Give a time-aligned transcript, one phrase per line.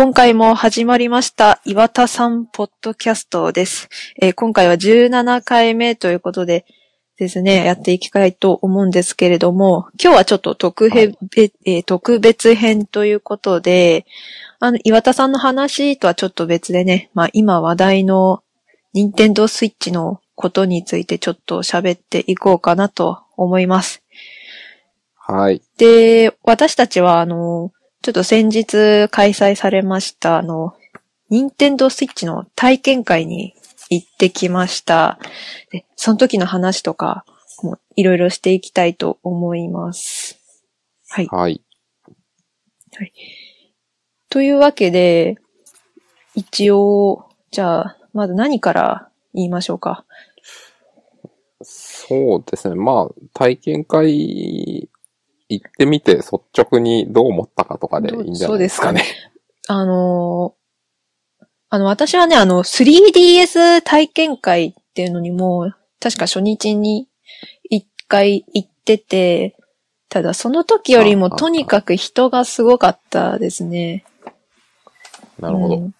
[0.00, 6.64] 今回も始まりました岩田さんポッドキャストです、えー今回は17回目ということで
[7.18, 11.18] ですね、やっていきたいと思うんですけれども、今日はちょっと特別、
[11.66, 14.06] えー特別編ということで、
[14.58, 18.42] あの、岩田さんの話とはちょっと別でね、まあ今話題の
[18.94, 24.02] 任天堂スイッチのことについてちょっと喋っていこうかなと思います。
[25.18, 25.60] はい。
[25.76, 27.70] で、私たちは、あの、
[28.02, 30.74] ちょっと先日開催されました、あの、
[31.28, 33.54] 任天堂スイッチの体験会に
[33.90, 35.18] 行ってきました。
[35.70, 37.24] で、その時の話とか、
[37.62, 40.40] もういろいろしていきたいと思います。
[41.10, 41.28] はい。
[41.30, 41.62] はい。
[44.30, 45.36] というわけで、
[46.34, 50.04] 一応、じゃあ、まず何から言いましょうか？
[51.62, 52.76] そうですね。
[52.76, 54.88] まあ、体験会
[55.50, 59.04] 行ってみて率直にどう思ったかとかでいいんじゃないですかね。
[59.68, 60.60] あのー
[61.72, 67.06] あの、私はね、あの、3DS 体験会っていうのにも、確か初日に
[67.70, 69.56] 一回行ってて、
[70.08, 74.04] ただその時よりもああとにかく人がすごかったですね。
[75.38, 75.76] なるほど。
[75.76, 75.94] うん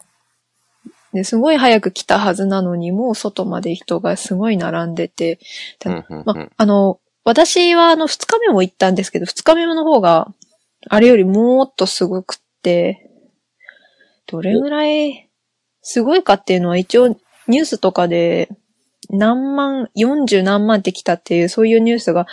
[1.12, 5.41] ですごい早く来たはずなのに、もう外まで人がすごい並んでて、
[6.25, 10.32] ま、あの、私はあの、二日目も行ったんですけど、二日目の方が、
[10.88, 13.10] あれよりもっとすごくって、
[14.26, 15.28] どれぐらい
[15.82, 17.08] すごいかっていうのは一応
[17.48, 18.48] ニュースとかで
[19.10, 22.26] 何万、40何万って来たっていうそういうニュースが、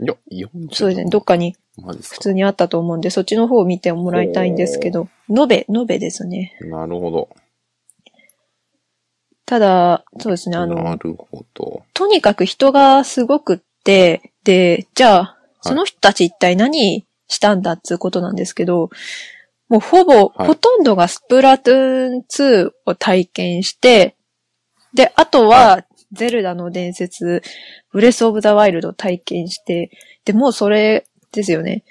[0.00, 1.56] いや、40そうですね、どっかに。
[1.78, 6.56] 普通にあったと思うんで、そっちの方を見てもらいたいんですけど、延べ、延べですね。
[6.60, 7.28] なるほど。
[9.46, 11.82] ただ、そうですね、あなの、るほど。
[11.94, 18.90] とにかく人がすごくって、で、じゃあ、その人たち一体何したんだっていうことなんですけど、
[19.68, 20.46] もうほぼ、はい。
[20.48, 24.16] ほとんどがスプラトゥーン2を体験して、
[24.94, 27.42] で、あとは、ゼルダの伝説、
[27.90, 29.90] ブレスオブザワイルドを体験して、
[30.26, 31.84] で、もうそれですよね。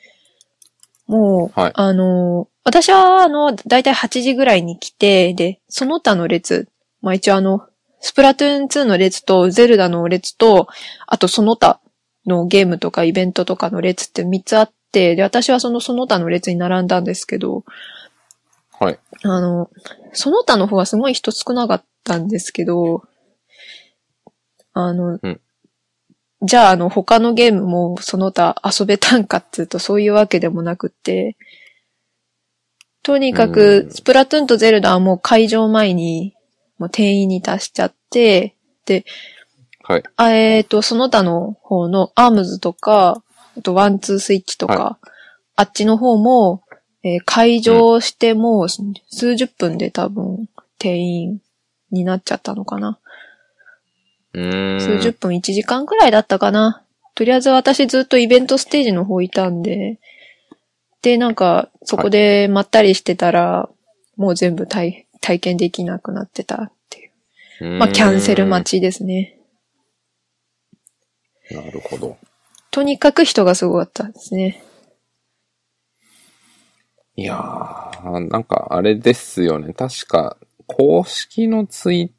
[1.07, 1.72] もう、はい。
[1.73, 6.67] あの、私は、あの、だいたい8時ぐらいに来て、で、その他の列、
[7.01, 7.67] まあ一応あの、
[8.00, 10.67] スプラトゥーン2の列と、ゼルダの列と、
[11.07, 11.81] あとその他
[12.26, 17.64] のゲームとかイベントとかの列って3つあって、で、私はそのその他の列に並んだんですけど、
[18.80, 19.00] はい。
[19.24, 19.70] あの、
[20.14, 23.04] その他の方はすごい人少なかったんですけど、
[24.74, 25.42] あの、うん
[26.44, 31.38] じゃああの他のゲームもその他遊べたんかっていうとそういうわけでもなくって、
[33.03, 36.34] とにかうく、んスプラトゥーンとゼルダはもう会場前に、
[36.80, 38.56] もう定員に達しちゃって、
[38.86, 39.06] で、
[39.84, 40.03] はい。
[40.16, 43.24] あえっ、と、その他の方のアームズとか、
[43.58, 44.97] あとワンツースイッチとか、は
[45.56, 46.64] あっちの方も、
[47.03, 50.47] えー会場してもう数十分で多分
[50.78, 51.41] 定員
[51.91, 53.00] になっちゃったのかな。
[54.34, 56.84] 数十分1時間くらいだったかな。
[57.16, 60.00] とりあえず私ずっとイベントステージの方いたんで、
[61.02, 63.70] で、なんか、そこでまったりしてたら、
[64.16, 67.12] もう全部体体験できなくなってたって
[67.62, 67.80] いう。
[67.80, 68.78] まあ、キャンセル待ち。
[68.78, 69.38] ちですね。
[71.53, 72.17] なるほど。
[72.72, 74.63] とにかく人がすごかったですね。
[77.16, 79.73] いやー、なんかあれですよね。
[79.73, 82.09] 確か、公式のツイッ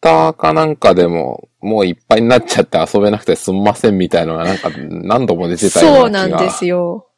[0.00, 6.30] ターかなんかでも、もういっぱいになっちゃって遊べなくてすんませんみたいのがなんか何度も出てたような気が。
[6.30, 7.08] そうなんですよ。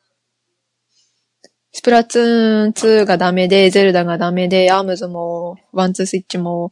[1.72, 6.70] スプラトゥーン2がダメで、ゼルダがダメで、アームズも、ワンツースイッチも、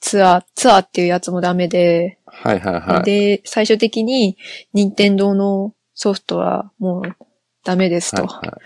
[0.00, 3.02] ツアー、ツアーっていうやつもダメで、はいはいはい。
[3.04, 4.36] で、最終的に、
[4.72, 7.16] 任天堂のソフトはもう
[7.64, 8.26] ダメですと。
[8.26, 8.60] はいはい。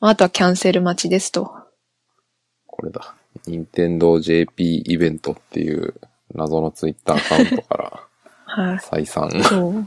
[0.00, 1.50] あとはキャンセル待ちですと。
[2.66, 3.14] これだ。
[3.46, 5.94] 任天堂 JP イベントっていう
[6.34, 8.02] 謎のツイッターアカウントから
[8.46, 8.78] はい。
[8.80, 9.86] 再三そう。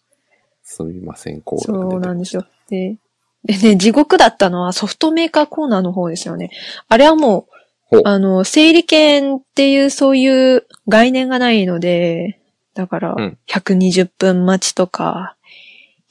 [0.62, 2.46] すみませんコールが出てそうなんですよ。
[2.68, 2.98] で、
[3.44, 6.50] でね、地獄だったのはソフトメーカーコーナーの方ですよね。
[6.88, 7.58] あれはもう
[8.04, 12.40] あの、整理券っていうそういう概念がないので、
[12.74, 15.36] だからうん、120分待ちとか、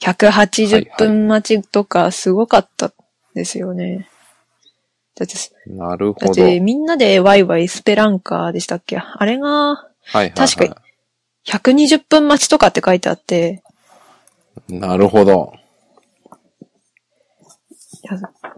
[0.00, 2.92] 180分待ちとか、すごかった
[3.34, 4.08] ですよね。
[5.16, 5.34] だって、
[5.66, 6.26] なるほど。
[6.26, 8.98] だってみんなでワイワイスペランカーでしたっけ？
[8.98, 10.32] あれが、はいはい、はい。
[10.32, 10.74] 確かに
[11.44, 13.62] 120分待ちとかって書いてあって、
[14.68, 15.52] なるほど。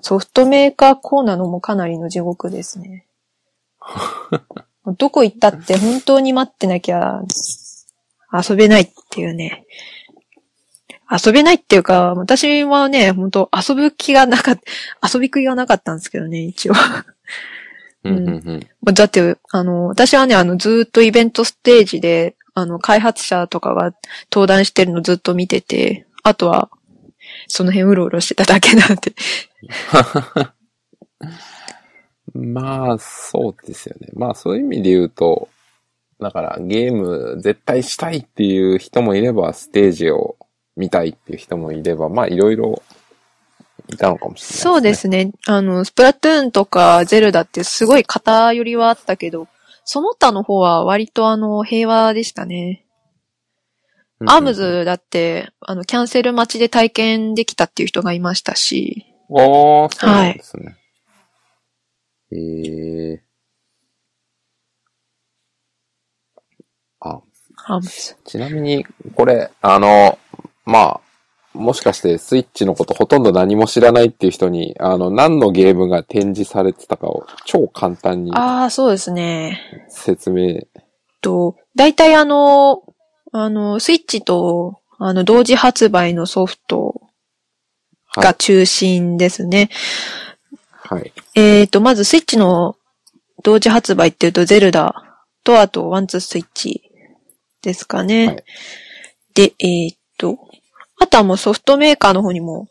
[0.02, 3.06] ソフトメーカーコーナーのもかなりの地獄ですね。
[4.96, 7.22] どこ行ったって本当に待ってなきゃ
[8.32, 9.64] 遊べないっていうね。
[11.10, 14.60] 遊べないっていうか、私はね、本当遊ぶ気がなかっ
[15.00, 16.74] た、遊び気がなかったんですけどね、一応。
[18.04, 18.60] うん、
[18.94, 23.92] だって、あの、私はね、あの、ずーっとイベントステージで、あの、開発者とかが
[24.32, 26.70] 登壇してるのずっと見てて、あとは、
[27.48, 29.14] その辺うろうろしてただけなんで。
[32.34, 34.08] まあ、そうですよね。
[34.14, 35.48] まあ、そういう意味で言うと、
[36.20, 40.36] だからゲーム絶対したいっていう人もいれば、ステージを
[40.76, 42.82] 見たいっていう人もいれば、まあ、いろいろ
[43.88, 44.62] いたのかもしれない、ね。
[44.62, 45.32] そうですね。
[45.46, 49.48] あの、スプラトゥーンとかゼルダってすごい偏りはあったけど、
[49.84, 52.84] その他の方は割とあの、平和でしたね。
[54.20, 60.76] うんうんアームズだって、あの、キャンセル待ちで体験できたっていう人がいましたし、おー、そうなんですね。
[60.76, 60.79] へ
[62.32, 63.30] えー
[67.78, 68.16] ムズ。
[68.24, 70.18] ちなみに、これ、あの、
[70.64, 71.00] まあ、
[71.52, 79.60] もしかしてスイッチのことほとんど何も知らないっていう人に、あの、何のゲームが展示されてたかを超簡単にああ、そうですね。
[79.88, 80.60] 説明。
[81.20, 82.82] と、大体あの、
[83.32, 87.00] あの、スイッチと、あの、同時発売のソフト
[88.12, 89.58] はいが中心ですね。
[89.58, 90.29] はい。
[91.34, 92.76] えっ、と、まずスイッチの
[93.42, 94.94] 同時発売っていうと、ゼルダ
[95.44, 96.82] と、あと、ワンツースイッチ
[97.62, 98.26] ですかね。
[98.26, 98.44] はい。
[99.34, 100.38] で、えっ、と、
[100.98, 102.68] あとはもうソフトメーカーの方にも、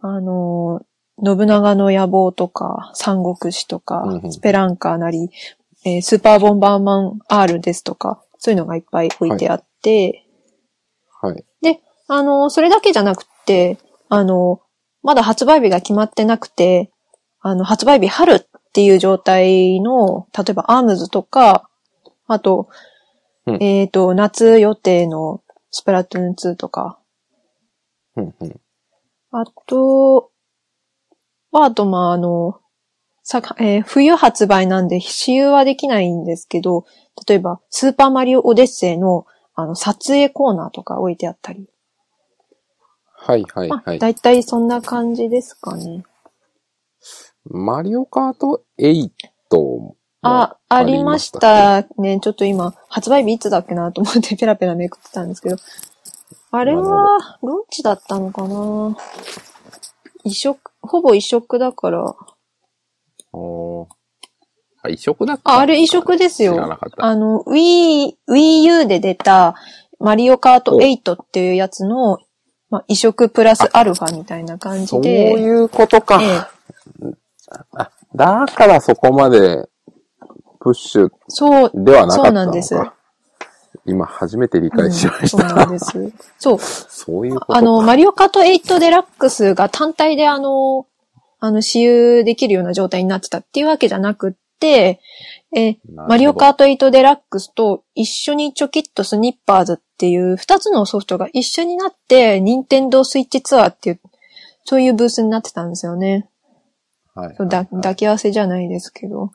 [0.00, 0.88] あのー
[1.20, 5.30] 信長の野望とか、三国志とか、うんうんスペランカーなり、
[5.84, 10.24] えースーパーボンバーマン R ですとか、そういうのがいっぱい置いてあって、
[11.20, 11.44] はい。
[11.60, 13.78] で、あの、それだけじゃなくて、
[14.08, 14.60] あの、
[15.02, 16.92] まだ発売日が決まってなくて、
[17.40, 21.68] あの、発売日春っていう状態の、例えばアームズとか、
[22.26, 22.68] あと、
[23.46, 26.98] うんえっ、と、夏予定のスプラトゥーン2とか、
[28.16, 28.60] うんうん。
[29.30, 30.30] あと、
[31.50, 32.60] は、あと、まあ、あの、
[33.22, 36.86] さえー冬発売なんで、私有はできないんですけど、
[37.26, 41.68] 例えば、スーパーマリオオデッセイの、あの、撮影コーナーとか置いてあったり。
[43.12, 43.98] はいはいまあ、はい。
[43.98, 46.04] だいたいそんな感じですかね。
[47.50, 49.10] マリオカート8
[49.50, 51.30] もあ、ありまし。
[51.32, 52.18] たね。
[52.20, 55.56] ちょっと今、発売日いつだっけなと思って ペラペラめくってたんですけど。
[56.50, 58.96] あれは、ロンチだったのかな？
[60.24, 62.14] 移植、ほぼ移植だから。
[64.82, 66.54] あ、移植だったあ、あれ移植ですよ。
[66.54, 67.04] 知らなかった。
[67.04, 69.54] あの、Wii、Wii U で出た、
[69.98, 72.18] マリオカート8っていうやつの、
[72.70, 75.32] まあ、移植プラスアルファみたいな感そうじで。
[75.32, 76.20] いうことか。
[76.22, 77.18] ええ
[77.76, 79.68] あ、だからそこまで
[80.60, 82.24] プッシュそう、ではなかったのか。
[82.24, 82.74] そうなんです
[83.84, 85.54] 今初めて理解しましそうた。
[85.54, 86.12] なんです。
[86.38, 86.58] そう。
[86.58, 87.58] そういうことか。
[87.58, 90.86] あの、マリオカート8デラックスが単体であの、
[91.40, 95.00] あの、私有できるような状態になってたっていうわけじゃなくって、
[95.56, 104.00] え、マリオカート8デラックスと一緒にチョキッとスニッパーズっていう二つのソフトが一緒になって、ニンテンドースイッチツアーっていう、
[104.64, 106.28] そういうブースになってたんですよね。
[107.18, 109.32] はいそうだ抱き合わせじゃないですけど。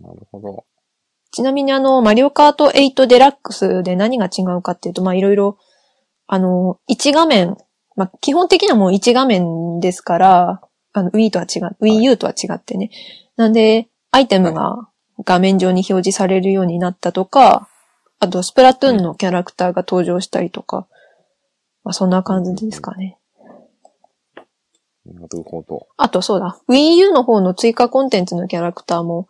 [0.00, 0.64] なるほど。
[1.32, 5.58] ちなみにあの、マリオカート8デラックスで何が違うかっていうと、まあいろいろ、
[6.26, 7.56] あの、1画面、
[7.94, 10.60] まあ基本的にはもう1画面ですから、
[10.92, 12.90] あの、Wii とは違う、Wii U とは違ってね。
[13.36, 14.88] なんで、アイテムが
[15.24, 17.68] 画面上に表示されるようになったとか、
[18.18, 20.86] あと、スプラトゥーンのキャラクターが登場したりとか、
[21.84, 23.18] まあそんな感じですかね。
[25.14, 25.86] なるほど。
[25.96, 29.28] あとそうだ、Wii U の方の追加コンテンツのキャラクターも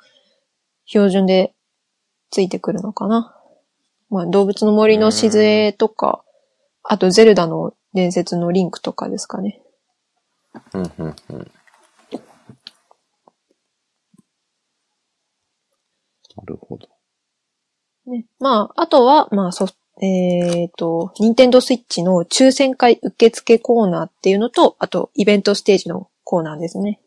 [0.87, 1.55] 標準で
[2.31, 3.37] ついてくるのかな。
[4.09, 6.25] まあ、動物の森の静とか、
[6.83, 9.61] あとゼルダの伝説のリンクとかですかね。
[10.73, 11.51] うん、うん、うん。
[16.37, 16.89] なるほど。
[18.07, 27.01] ね、まあ、あとは、まあ、ソフト、えっ、と、ニンテンドースイッチの抽選会受付コーナーっていうのと、あと、イベントステージのコーナーですね。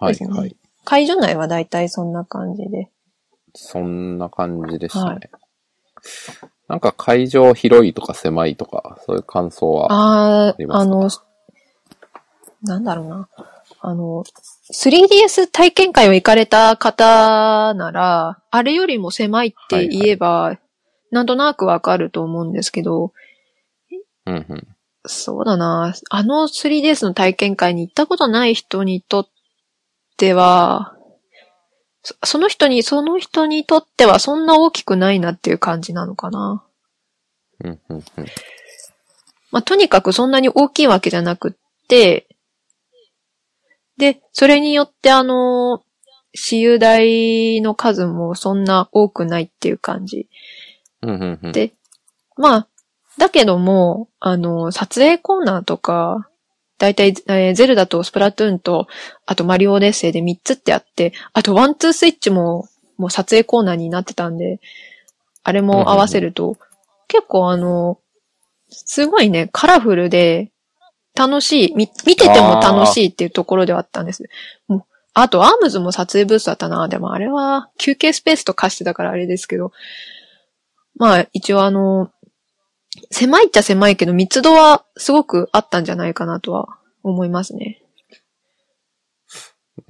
[0.00, 0.56] はい、ですねはい。
[0.84, 2.90] 会場内はだいたいそんな感じで。
[3.54, 5.10] そんな感じでしたね。
[5.10, 5.20] はい
[6.68, 10.48] なんか会場広いとか狭いとか、そういう感想は。
[10.48, 10.82] あー、りますか？
[10.82, 11.10] あの、
[12.62, 13.28] なんだろうな。
[13.80, 14.22] あの、
[14.72, 20.58] 3DS 体験会を行かれた方なら、あれよりも狭いって言えば、
[21.10, 23.12] なんとなくわかると思うんですけど、
[24.26, 24.68] うん、うん。
[25.06, 25.94] そうだな。
[26.10, 29.28] あの 3DS の体験会に行ったことない人にとっ
[30.16, 30.94] ては、
[32.02, 36.64] そその人に、その人にとってはそんな大きくないなっていう感じなのかな。
[37.64, 38.04] うん、うん、うん。
[39.50, 42.28] まあ、とにかくそんなに大きいわけじゃなくって、
[43.96, 45.82] で、それによってあの、
[46.34, 50.28] 私有台の数もそんな多くないっていう感じ。
[51.02, 51.52] うんうんうん。
[51.52, 51.72] で、
[52.36, 52.68] まあ、
[53.18, 56.28] だけども、あの、撮影コーナーとか、
[56.78, 58.86] だいたい、えーゼルダとスプラトゥーンと、
[59.26, 64.60] あとマリオオデッセイで3つってあって、あとワンツースイッチも、もう撮影コーナーになってたんで、
[65.42, 66.56] あれも合わせると、
[67.08, 67.98] 結構あの、
[68.70, 70.52] すごいね、カラフルで、
[71.16, 74.28] 楽しい、み見てても楽しいっていうところではあったんです。
[74.68, 76.86] もうあと、アームズも撮影ブースだったな。
[76.86, 79.72] でもあれは休憩スペースと化してたからあれですけど。
[80.98, 82.10] まあ、一応あの、
[83.10, 87.82] 狭いっちゃ狭いけど密度はすごくあったんじゃないかなとは思いますね。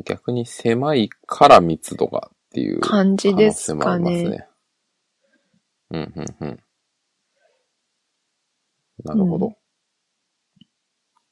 [0.05, 4.47] 逆に狭いから密度がっていう感じですかね。
[5.91, 6.61] うん、うん、うん。
[9.05, 9.57] なるほど。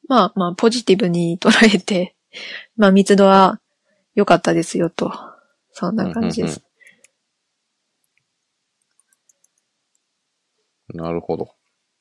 [0.09, 2.15] まあまあ、ポジティブに捉えて、
[2.77, 3.61] まあ密度は
[4.15, 5.13] 良かったですよと。
[5.73, 6.66] そんな感じです。
[10.95, 11.55] なるほど。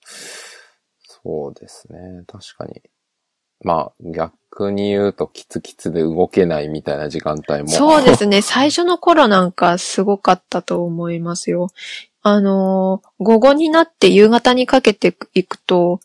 [0.06, 2.24] そうですね。
[2.28, 2.82] 確かに。
[3.64, 7.70] まあ、逆に言うと、キツキツで動けないみたいな時間帯も。
[7.70, 8.42] そうですね。
[8.42, 11.70] 最初の頃なんかすごかったと思いますよ。
[12.22, 16.00] あのー午後になって夕方にかけていくと、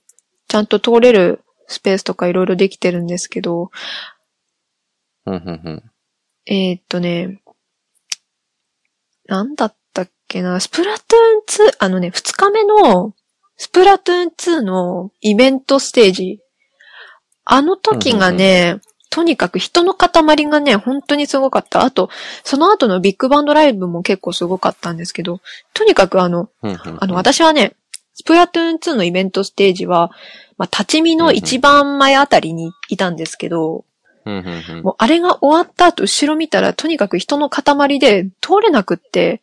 [0.49, 3.71] ちゃんと通れるスペースとかいろいろできてるんですけど、
[5.27, 5.91] うん、うん、うん。
[6.47, 7.41] えーっとね、
[9.27, 9.75] なんだっ
[10.31, 13.15] けな、スプラトゥーン2、あのね、二日目の
[13.57, 16.39] スプラトゥーン2のイベントステージ、
[17.45, 21.83] あの時がね、とにかく人の塊がね、本当にすごかった。
[21.83, 22.11] あと、
[22.45, 25.41] その後のビッグバンドライブも結構すごかったんですけど、
[25.75, 26.99] とにかくあの、うんうんうん。
[27.01, 27.75] あの、私はね、
[28.15, 30.13] スプラトゥーン2のイベントステージは、
[30.59, 33.85] まあ、立ち見の一番前あたりにいたんですけど、
[34.25, 34.83] うんうんうん。
[34.83, 39.41] もうあれが終わった後、後ろ見たら、とにかく人の塊で通れなくって、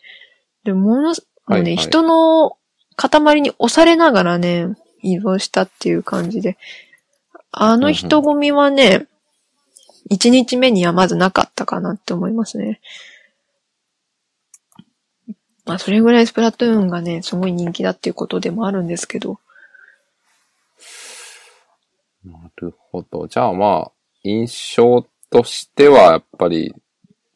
[0.63, 1.07] で、ももうね、
[1.45, 2.57] はいはい人の
[2.95, 6.57] 塊に押されながらね、移動したっていう感じで、
[7.51, 9.07] あの人混みはね、
[10.09, 12.81] 一日目にはまずなかったかなって思いますね。
[15.65, 19.39] まあ、それぐらいスプラトゥーンがね、すごい人気だっていうことでもあるんですけど、
[22.23, 23.27] なるほど。
[23.27, 23.91] じゃあまあ、
[24.23, 26.73] 印象としては、やっぱり、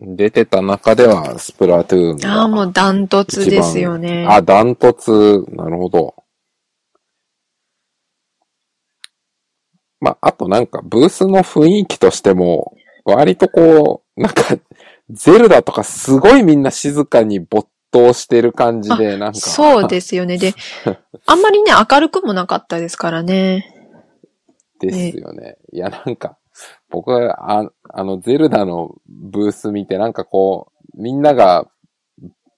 [0.02, 2.34] 出てた中では、スプラトゥーンが。
[2.34, 4.26] ああ、もうダントツですよね。
[4.28, 6.16] あ、ダントツ、なるほど。
[10.00, 14.44] まあ、あとなんか、ブースの雰囲気としても、割とこう、なんか、
[15.12, 19.40] ゼルダとかすごいみんな静かに没頭してる感じで、なんか。
[19.40, 20.40] そうですよね。
[20.40, 20.56] で、
[21.28, 23.76] あんまりね、明るくもなかったですからね。
[24.82, 25.58] ですよね。
[25.72, 26.38] いや、なんか、
[26.90, 31.68] 僕は、ああの、ゼルダのブース見て、なんかこう、みんなが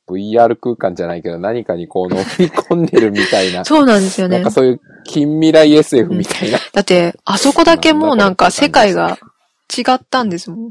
[0.08, 4.52] VR 空間じゃないけど、何かにこう、飲み込んでるみたいな、 そうなんですよねなんか。
[4.52, 6.60] そういう近未来 SF みたいな。
[6.74, 9.18] だって、あそこだけもうなんか世界が
[9.76, 10.70] 違ったんですもん。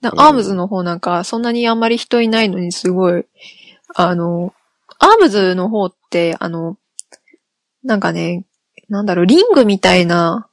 [0.00, 3.24] なうんアームズの方なんか、そんなにあんまり人いないのにすごい、
[3.94, 4.54] あの、
[4.98, 6.76] アームズの方って、あの、
[7.84, 8.44] なんかね、
[8.88, 10.49] なんだろう、リングみたいな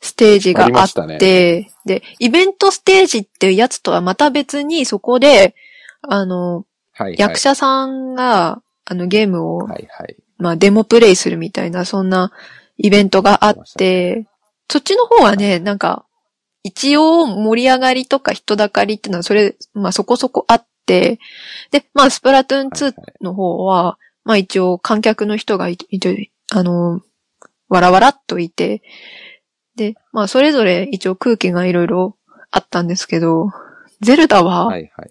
[0.00, 5.54] ステージがあっ、てたねで、イベントステージっていうやつとはまた別にそこで、
[6.02, 7.16] あの、はい、はい。
[7.18, 10.16] 役者さんが、あの、ゲームをはいはい。
[10.38, 12.32] まあ、デモプレイするみたいな、そんな
[12.76, 14.26] イベントがあって、
[14.68, 16.04] そっちの方はね、なんか、
[16.62, 21.18] 一応盛り上がりとか人だかりっていうのは、それ、まあそこそこあって、
[21.70, 27.02] で、まあスプラトゥーン2の方は、まあ一応観客の人がいいて、あの、
[27.68, 28.82] わらわらっといて、
[29.76, 32.16] で、まあそれぞれ一応空気がいろいろ
[32.50, 33.50] あったんですけど、
[34.00, 35.10] ゼルダは、はいはい。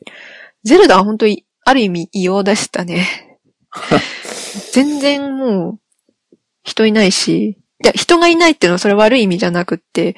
[0.64, 3.40] ゼルダは本当に、ある意味異様でしたね。
[4.74, 5.80] 全然もう、
[6.64, 10.16] 人いないし、いや、人がいないっていうのはそれ悪い意味じゃなくって、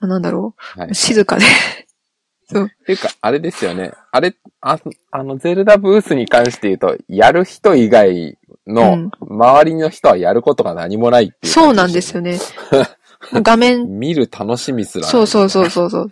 [0.00, 1.44] まあなんだろはい、う、静かで。
[2.48, 2.64] そう。
[2.66, 3.92] っていうか、あれですよね。
[4.12, 4.78] あれ、あ
[5.10, 12.20] あの、ゼルダブースに関して言うと、やる人以外うのん、周りの人はやることが何もないっていう、そうなんですよ。
[12.20, 12.38] ね。
[13.32, 15.06] 画面、見る楽しみすら。
[15.06, 16.10] そうそうそうそうそう。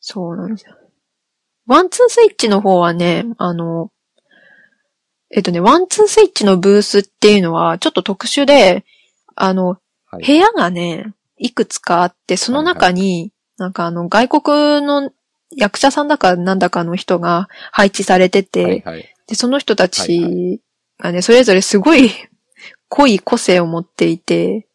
[0.00, 0.74] そうなんですよ。
[1.66, 3.90] ワンツースイッチの方はね、あの、
[5.30, 8.84] えっとね、ワンツースイッチのブースっていうのはちょっと特殊で、
[9.34, 15.10] あの、はい部屋がね、いくつかあって、その中に、なんかあの、外国の
[15.54, 19.14] 役者さんだかなんだかの人が配置されてて、はいはい。
[19.26, 20.60] で、その人たはいち
[20.98, 22.10] がね、それぞれすごい
[22.88, 24.66] 濃い個性を持っていて、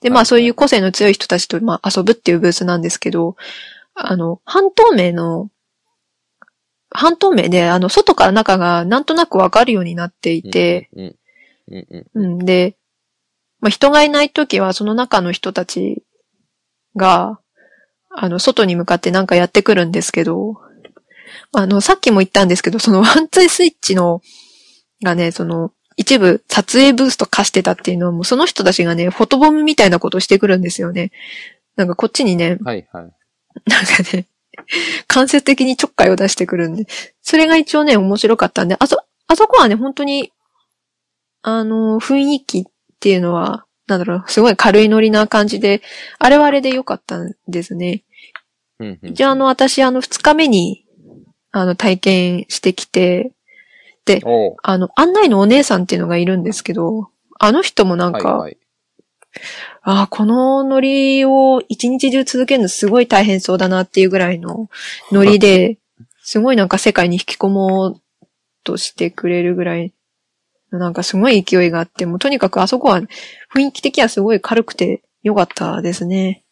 [0.00, 3.36] で、まあそういう個性の強い人たちと、まあ遊ぶっていうブースなんですけど、
[3.94, 5.50] あの、半透明の、
[6.90, 11.16] 半透明で、あの、外から中がなんとなくわかるようになっていて、うん。
[11.70, 12.22] うんうん。
[12.22, 12.76] うん、で、
[13.60, 16.02] まあ人がいないときはその中の人たち
[16.96, 17.40] が、
[18.10, 20.56] あの、外に向かってなんかやってくるんですけど、
[21.52, 24.22] あの、さっきも言ったんですけど、そのワンツースイッチの、
[25.02, 31.10] がね、その、一部撮影ブースト貸してたっていうのはもうその人たちがね、フォトボムみたいなことをしてくるんですよね。
[31.76, 33.02] なんかこっちにね、はいはい。
[33.66, 34.28] なんかね、
[35.08, 36.86] 間接的にちょっかいを出してくるんで、
[37.20, 40.32] それが一応ね、面白かったんで、あそ、あそこはね、本当に、
[41.42, 42.64] あの、雰囲気っ
[43.00, 45.82] ていうのは、なんだろう、すごい軽いノリな感じで、
[46.20, 48.04] あれはあれで良かったんですね。
[48.78, 49.10] うんうん。
[49.10, 50.84] 一応あの、私あの、二日目に、
[51.50, 53.32] あの、体験してきて、
[54.08, 54.22] で、
[54.62, 58.56] あの、案内のお姉さんっていうのがいるんですけど、あの人もなんか、はいはい。
[59.82, 64.70] ああ、このノリを一日中続けるのすごい大変そうだなっていうぐらいの
[65.12, 65.78] ノリで、
[66.22, 68.00] すごいなんか世界に引き込もう
[68.64, 69.92] としてくれるぐらい、
[70.70, 73.00] なんかすごい勢いがあって、もうとにかくあそこは
[73.54, 76.44] 雰囲気的にはすごい軽くて良かったですね。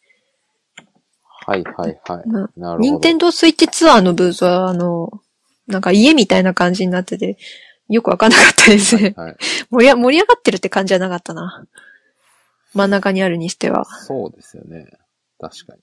[1.45, 2.29] はいはいはい。
[2.29, 2.77] ななるほど。
[2.79, 5.21] 任天堂スイッチツアーのブースは、あの、
[5.67, 7.37] なんか家みたいな感じになってて、
[7.89, 9.13] よくわかんなかったですね。
[9.15, 9.37] はい。
[9.69, 11.65] 盛りあ盛り上がってるって感じじゃなかったな。
[12.73, 13.85] 真ん中にあるにしては。
[13.85, 14.87] そうですよね。
[15.39, 15.81] 確かに。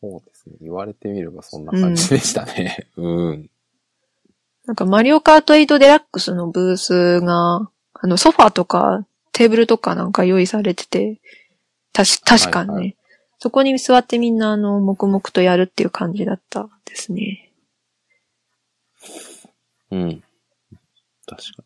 [0.00, 0.56] そうですね。
[0.60, 2.88] 言われてみればそんな感じでしたね。
[2.96, 3.50] うん。
[4.66, 11.20] なんかマリオカート8デラックスのブースが、あのソファーとかテーブルとかなんか用意されてて、
[11.92, 12.74] たし、確かにね。
[12.74, 13.05] はいは
[13.46, 17.52] そこに座ってみんなあの、黙々とやるっていう感じだったですね。
[19.92, 20.24] うん。
[21.26, 21.64] 確かに。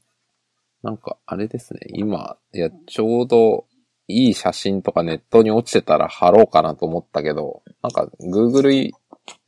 [0.83, 1.81] なんか、あれですね。
[1.95, 3.65] 今、いや、ちょうど、
[4.09, 8.91] いい写真とかネットに落ちてたら貼ろうかなと思ったけど、なんか、Google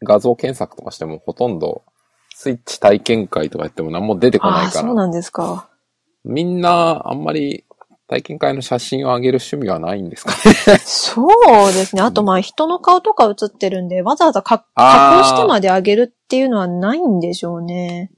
[0.02, 1.84] 画像検索とかしてもほとんど、
[2.34, 5.68] スイッチ体験会とか言っても何も出てこないから、そうなんですか。
[6.24, 7.66] みんな、あんまり
[8.08, 10.78] 体験会の写真を上げる趣味はないんですかね。
[10.84, 12.02] そうですね。
[12.02, 18.10] あとまあ人の顔とか映ってるんで、わざわざか加工してまであげるっていうのはないんでしょうね。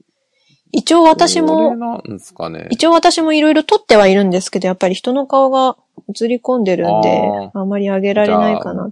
[0.71, 2.67] 一応私も、なんですかね。
[2.69, 5.77] 一応私もいろいろ撮ってはいるんですけど、やっぱり人の顔が
[6.09, 7.21] 映り込んでるんで
[7.53, 8.91] あ、あんまりあげられないかな。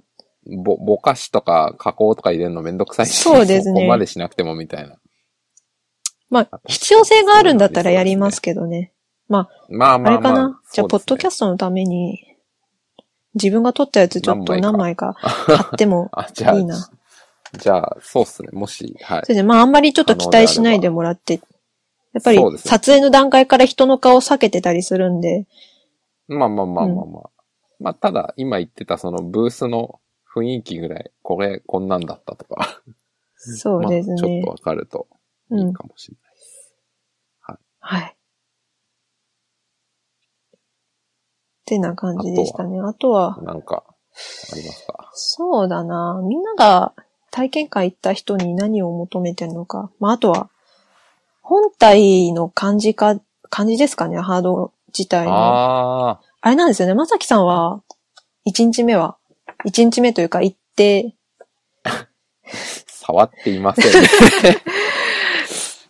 [0.63, 3.21] ぼ、ぼかしとか加工とか入れるのめんどくさいし。
[3.21, 4.95] そうですねそこまでしなくてもみたいな。
[6.29, 8.92] まあ、必要性があるんだったらやりますけどね。
[9.27, 10.13] まあまあまあ。
[10.13, 10.62] あれかな？
[10.71, 12.19] じゃあ、ポッドキャスストのために、
[13.36, 16.12] 自分が撮ったやつちょっと何何枚か 貼っても
[16.55, 16.89] いいな。
[17.57, 18.49] じゃあ、そうっすね。
[18.51, 19.29] もし、はいそ。
[19.29, 21.41] れで、まあ、あんまりちょっと期待しないでもらって、
[22.13, 25.47] やっぱり撮影の段階から人の顔を避けてたりするんで、
[26.27, 27.29] まあまあまあまあまあ。
[27.79, 29.99] まあ、ただ、今言ってたそのブースの
[30.33, 32.81] 雰囲気ぐらい、これ、こんなんだったとか。
[33.36, 34.51] そうですね まあちょっと。
[34.51, 35.07] わかると
[35.51, 35.73] いうんい。
[35.73, 36.23] かもしれない。
[37.86, 38.03] はい。
[38.03, 38.15] っ
[41.65, 42.80] てな感じでしたね。
[42.80, 43.84] あとは、なんか、
[44.52, 45.10] ありますか？
[45.13, 46.21] そうだな。
[46.23, 46.93] みんなが
[47.32, 49.89] 体験会行った人に何を求めてるのか。
[49.99, 50.49] まあ、あとは、
[51.41, 55.34] 本体の感じか、感じですかね、ハード自体の。
[55.34, 56.93] ああれなんですよね。
[56.93, 57.82] まさきさんは、
[58.47, 59.17] 1日目は、
[59.65, 61.15] 1日目というか行って、
[61.84, 62.08] あ、
[62.88, 64.08] 触っていませんね。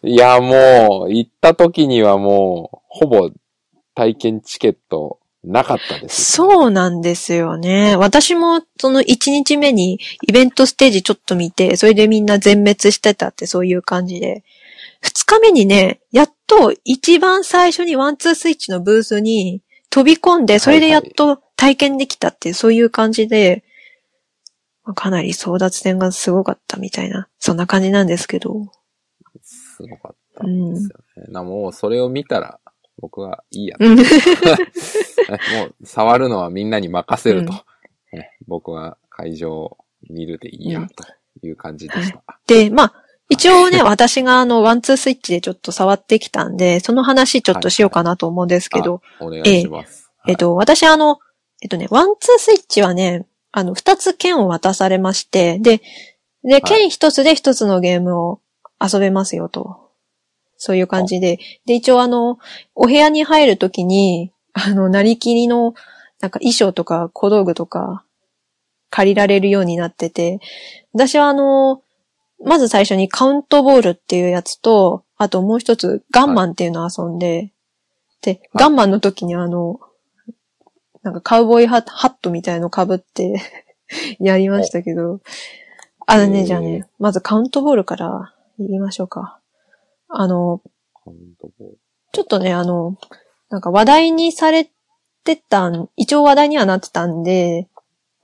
[0.03, 3.29] いや、もう、行った時にはもう、ほぼ
[3.95, 6.31] 体験チケットなかったです。
[6.33, 7.95] そうなんですよね。
[7.97, 14.43] 私もその1日目にイベントステージちょっと見て、それでみんな全滅してたってそういう感じで。
[15.03, 23.65] 2日目にね、やっと一番最初にワンツースイッチのブースに飛び込んで、それでやっと体験できたっていうそういう感じで、
[24.85, 28.71] まあかなり争奪戦がすごかったみたいな、そんな感じなんですけど。
[29.41, 31.33] すごかったんですよね。
[31.33, 32.59] なもう、それを見たら、
[32.99, 33.77] 僕はいいや。
[33.79, 37.53] うん もう、触るのはみんなに任せると。
[38.11, 39.77] ね僕は会場を
[40.09, 40.87] 見るでいいや、
[41.39, 42.23] という感じでした。
[42.47, 42.93] で、まあ、
[43.29, 50.11] 一応ね、私があの、ワンツースイッチでちょっと触ってきたんで、その話ちょっとしようかなと思うんですけど、あお願いします。
[50.27, 51.19] えっと、私あの、
[51.61, 55.81] えっとね、ワンツースイッチはね、あの、二つ剣を渡されまして、で、
[56.43, 58.41] で、剣一つで一つのゲームを
[58.81, 59.82] 遊べますよと。
[60.63, 61.39] そういう感じで。
[61.65, 62.39] で、一応あの、
[62.73, 65.73] お部屋に入るときに、あの、なりきりの、
[66.21, 68.05] なんか衣装とか小道具とか、
[68.89, 70.39] 借りられるようになってて、
[70.93, 71.81] 私はあの、
[72.41, 77.51] まず最初にカウントボールっていうやつと、あともう一つガンマンっていうのを遊んで、
[78.21, 79.81] で、ガンマンの時にあの、
[81.01, 83.41] なんかカウボーイハハットみたいの被って
[84.21, 85.19] やりましたけど、
[86.07, 89.39] あのね、じゃあね、まずカウントボールから言いましょうか。
[90.15, 90.61] あの、
[90.93, 91.77] カウントボール
[92.11, 92.97] ちょっとね、あの、
[93.49, 94.69] なんか話題にされ
[95.23, 97.67] てたん、一応話題にはなってたんで、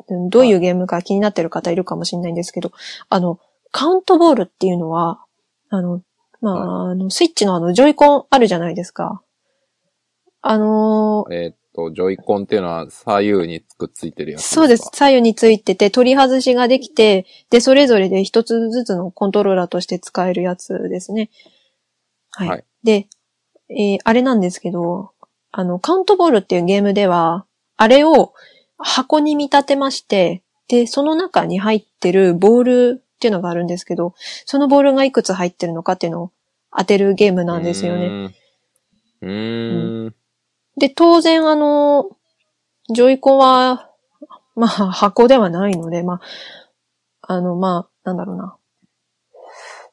[0.07, 2.71] うんどういうゲームか気になってる方いるかもしれないんですけど、
[3.09, 3.39] あの、
[3.71, 5.23] カウントボールっていうのは、
[5.69, 6.01] あの、
[6.41, 9.21] まあ、あの、スイッチのあの、ジョイコンあるじゃないですか。
[10.41, 14.83] あのーえーっと、ジョイコンっていうのは左右にくっついてるやつそうです。
[14.83, 14.89] か。
[14.93, 21.29] 左右についてて、取り外しができて、で、それぞれで一つずつのコントローラーとして使えるやつですね。
[22.31, 22.47] はい。
[22.49, 23.07] はいで、
[23.69, 25.11] えーあれなんですけど、
[25.51, 27.45] あの、カウントボールっていうゲームでは、
[27.77, 28.33] あれを
[28.77, 34.13] 箱に見立てまして、で、その中に入ってるボールっていうのがあるんですけど、
[34.45, 36.31] そのボールがいくつ入ってるのかっていうのを
[36.75, 38.27] 当てるゲームなんですよね。
[38.27, 38.35] ね。
[39.21, 40.15] うーん。
[40.77, 42.09] で、当然あの、
[42.93, 43.89] ジョイコンは、
[44.55, 46.21] まあ、箱ではないので、ま
[47.21, 48.55] あ、あの、まあ、なんだろうな。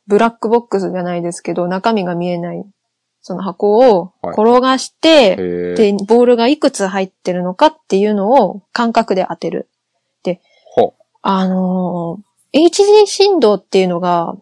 [0.07, 2.65] ブラックボックスじゃないですけど、中身が見えない、
[3.21, 9.69] その箱をはい転がしへて、ーで、ボールがいくつ入ってるのかっていうのを感覚で当てる。
[10.77, 14.35] ほあのー HD 振動っていうのが、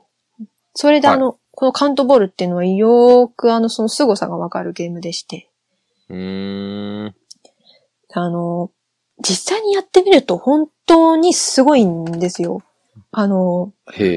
[0.74, 5.48] それであの、このカウントボールっていうのはよーくあの、その凄さがわかるゲームでして。
[6.09, 6.16] う。
[6.16, 7.14] ん。
[8.12, 8.70] あの、
[9.20, 12.62] 実際にやってみると本当にすごいんですよ。
[13.16, 13.72] あの。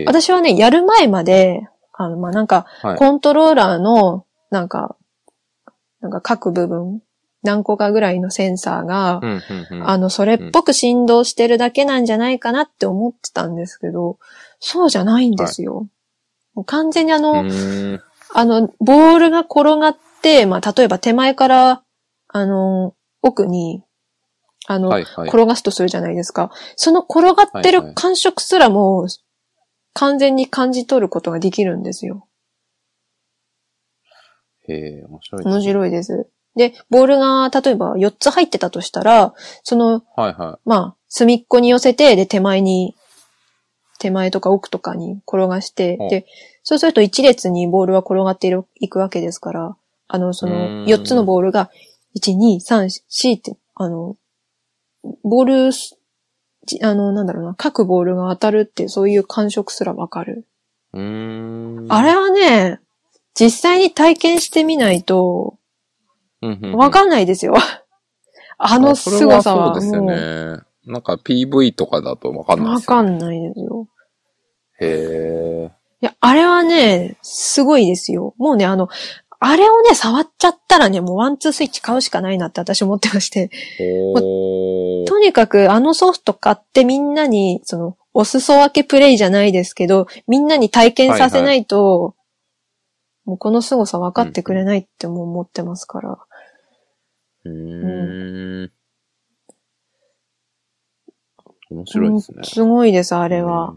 [0.05, 2.97] 私はね、やる前まで、あの、まあ、なんか、はい。
[2.97, 4.95] コントローラーの、なんか、
[6.01, 7.01] なんか各部分、
[7.43, 9.89] 何個かぐらいのセンサーが、うん、うん、うん。
[9.89, 14.17] あの、それっぽく振動してるだけなんじゃないかなって思ってたんですけど、
[14.59, 15.87] そうじゃないんですよ。
[16.53, 17.45] もう完全にあの。
[18.33, 21.83] あの、ボールが転がって、まあ、例えば手前から、
[22.27, 23.83] あの、奥に、
[24.67, 25.29] あの、はい、はい。
[25.29, 26.51] 転がすとするじゃないですか。
[26.75, 29.07] その転がってはいはいる感触すらも、
[29.93, 32.27] 完全に感じ取ることができるんですよ。
[34.67, 35.55] へえ、面白いですね。
[35.55, 36.29] 面白いです。
[36.55, 42.95] で、ボールが例えば4つ入ってたとしたら、その、はい、はまあ、隅っこに寄せて、で、手前に、
[43.99, 46.25] 手前とか奥とかに転がしてうん、で、
[46.61, 49.77] そうすると一列にボールは転がっていくわけですから、
[50.09, 51.71] あの、そうの、ん4つのボールが、
[52.15, 54.15] 1、2、3、4って、あの、
[55.23, 60.45] ボール、じあの、なんだろうな、各ボールが当たるっていう、そういう感触すらわかる。
[60.93, 60.97] い。
[60.97, 61.91] うーん。
[61.91, 62.79] あれはね、
[63.39, 65.57] 実際に体験してみないと、
[66.75, 67.55] わかんないですよ。
[68.57, 69.75] あの凄さは。
[69.75, 70.61] そうですよね。
[70.85, 73.09] なんか PV とかだとわかんないわですよね。
[73.09, 73.87] かんないですよ。
[74.79, 75.71] へえ。
[76.01, 78.33] いや、あれはね、すごいですよ。
[78.37, 78.87] もうね、あの、
[79.39, 83.49] あれをね、触っちゃったらね、もうワンツースイッチ買うしかないなって私思ってまして。
[85.07, 92.15] とにかくあのソフト買ってみんなに、その、お裾分けプレイじゃないですけど、みんなに体験させないと、
[93.25, 96.17] もうこの凄さ分かってくれないってもう思ってますから。
[97.43, 98.71] うーん。
[101.69, 102.43] 面白いですねうん。
[102.45, 103.75] すごいです、あれは。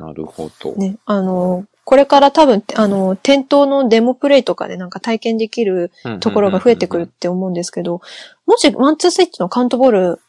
[0.00, 0.06] うん。
[0.06, 0.74] なるほど。
[0.76, 5.90] ね、あの、これから多分、あの、店頭のデモプレイとかでなんか体験できる
[6.20, 8.00] ところが増えてくるって思うんですけど、
[8.46, 10.20] もしワンツースイッチのカウントボール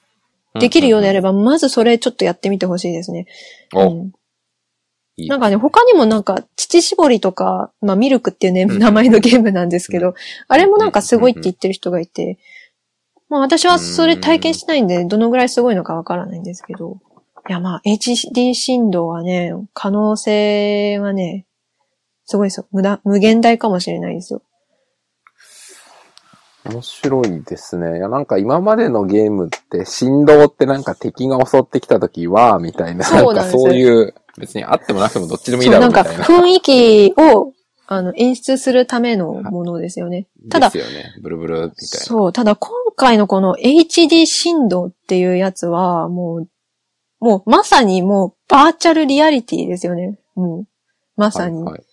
[0.60, 3.28] できるようであれば、まずそれちょっとやってみてほしいですね。
[3.74, 4.12] お、うん。
[5.16, 8.80] いいなんかね、他にもなんか、乳搾りとか、まあ、ミルクっていうね、うん。
[8.80, 10.16] 名前のゲームなんですけど、
[10.48, 12.40] あれもなんかすごいって言ってる人がいて、
[13.30, 16.98] まあ私はそれ体験しないんで、どのぐらいすごいのかわからないんですけど、
[17.50, 21.46] いやまあ、HD 振動はね、可能性はね、
[22.26, 22.68] すごいですよ。
[22.72, 24.42] 無駄、無限大かもしれないですよ。
[26.66, 27.98] 面白いですね。
[27.98, 36.44] いや、なんか今までのゲームって振動ってなんか敵が襲ってきた時は、みたいな、そうなんかそういう、別にあってもなくてもどっちでもいいそう、なんかだろうみたいな。
[36.44, 37.54] 雰囲気を、
[37.88, 40.28] あの、演出するためのものですよね。
[40.50, 41.14] ただですよね。
[41.22, 41.74] ブルブルみたいな。
[41.76, 46.48] そう、ただ今回のこの HD 振動っていうやつは、もう、
[47.24, 50.20] もうまさにもうバーチャルリアリティですよね。
[50.36, 50.66] うん。
[51.16, 51.64] まさに。
[51.64, 51.84] はいはい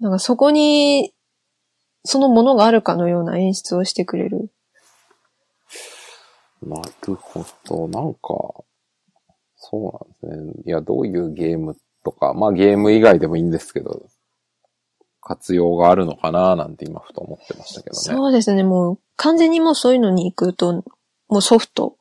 [0.00, 1.14] なんかそこに、
[2.04, 4.50] そのものがあるかのような演出をしてくれる。
[6.62, 7.88] なるほど。
[7.88, 8.64] なんか、
[9.56, 10.62] そうなんですね。
[10.66, 14.06] いや、どういうゲームとか、まあゲーム以外でもいいんですけど、
[15.22, 18.02] 活用があるのかななんて今ふと思ってましたけどね。
[18.02, 18.62] そうですね。
[18.62, 20.84] もう完全にもうそういうのに行くと、
[21.28, 21.96] もうソフト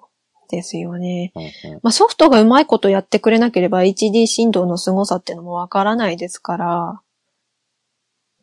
[0.56, 1.32] ですよね。
[1.36, 7.02] うんうんまあソフトがうまいことやってくれなければ HD 振動の凄さっていうのもわからないですから、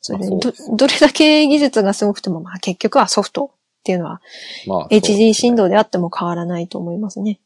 [0.00, 0.38] それでど
[0.76, 4.20] どれだけ技術がすごくても、まあ結局はソフトっていうのは、
[4.66, 5.64] まあ、HG 振動。
[5.64, 7.40] 動であっても変わらないと思いますね。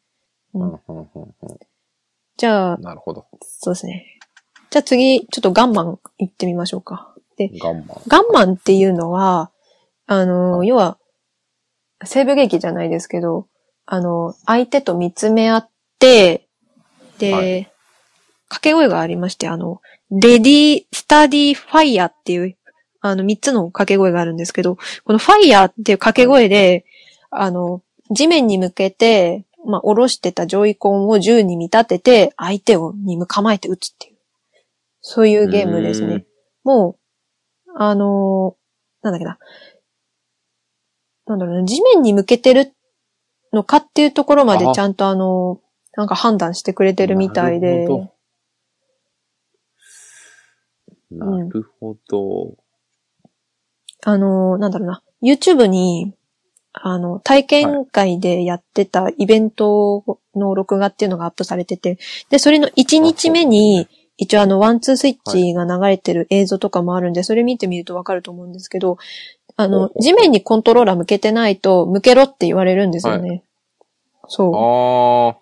[2.37, 3.27] じゃあ、なるほど。
[3.43, 4.19] そうですね。
[4.71, 7.15] じゃあ次、ちょっとガンマン行ってみましょうか。
[7.37, 8.03] で、ガンマン。
[8.07, 9.51] ガンマンっていうのは、
[10.07, 10.99] あの、はい要は、
[12.05, 13.47] 西部劇じゃないですけど、
[13.87, 15.69] あの、相手と見つめ合っ
[15.99, 16.49] て、
[17.19, 17.71] で、はい
[18.55, 22.57] 掛け声がありまして、あの、レディー、スタディ、ファイヤーっていう、
[23.01, 26.85] あの、三つの掛け声があるんですけど、このファイヤーっていう掛け声で、
[27.31, 34.17] あの、地面に向けて、まあ、下ろしてたジョイコンを銃に見立てて、相手をに構えて撃つっていう、
[35.01, 36.25] そういうゲームですね。
[36.63, 36.97] も
[37.67, 39.39] う、あのーなんだっけな。
[41.27, 42.73] なんだろうな、地面に向けてる
[43.55, 44.73] のかっていうところまであ。
[44.73, 45.65] ちゃんとあのー
[45.97, 47.87] なんか判断してくれてるみたいで。
[47.87, 48.11] なる、ほ
[51.13, 51.27] ど。
[51.37, 52.57] なるほど。
[54.05, 56.15] あのーなんだろうな、YouTube に、
[56.73, 61.99] あの、体験会でやってたイベントの録画っていうのがアップされてて、
[62.31, 63.87] で、それの1日目に、
[64.17, 68.99] 一応あの、ワンツースイッチが流れてる映像とかもあるんで、それ見てみるとわかると思うんですけど、
[69.57, 73.45] あの地面にコントローラー向けてないと、向けろって言われるんですよね。
[74.27, 74.53] そう。
[74.57, 75.39] あ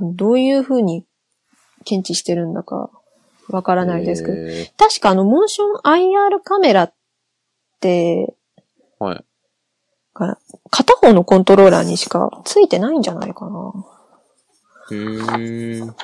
[0.00, 1.06] どういう風に
[1.84, 2.90] 検知してるんだか
[3.48, 3.84] わからあ。
[3.84, 4.36] ないですけど。
[4.36, 6.94] え確かあの、モーション IR カメラっ
[7.80, 9.24] て、ーはい。
[10.14, 10.38] が
[10.70, 13.72] 片方のコントローラーにしかついてないんじゃないかな。
[14.90, 15.96] うーん。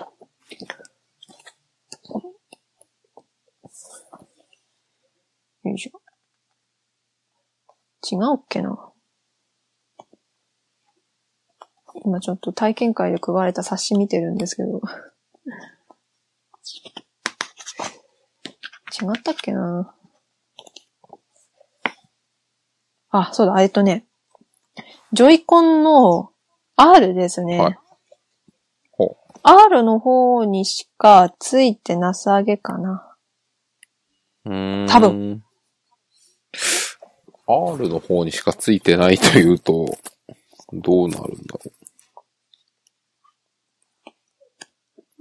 [5.64, 6.00] よいしょ。
[8.10, 8.92] 違うっけな？
[12.04, 14.80] 今ちょっと体験会で配られた冊子見てるんですけど。
[19.00, 19.94] 違ったっけな？
[23.10, 24.06] あ、そうだ、えっとね。
[25.12, 26.30] ジョイコンの
[26.76, 27.60] R ですね。
[27.60, 27.78] はい
[28.92, 33.16] ほ R の方にしかついてなさげかな。
[34.44, 35.44] 多分。
[37.48, 39.96] R の方にしかついてないというと、
[40.72, 41.72] どうなるんだろ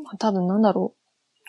[0.04, 0.98] まあ多分なんだろう。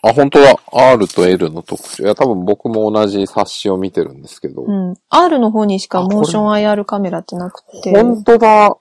[0.01, 0.55] あ、本当だ。
[0.71, 2.03] R と L の特徴。
[2.03, 4.63] いや、多分僕も同じ冊子を見てるんですけど。
[4.63, 4.65] う。
[4.65, 4.93] うん。
[5.09, 7.91] R の方にしかモーション IR カメラってなくて。
[7.91, 8.77] 本当だ。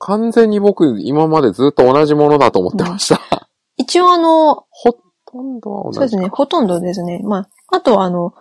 [0.00, 3.48] 完全に僕、今までずっと同じものだと思ってました。
[3.76, 4.92] 一応あの、ほ
[5.26, 5.94] とんどは同じ。
[5.94, 7.20] そうですね、ほとんどですね。
[7.22, 8.34] まあ、あとはあの、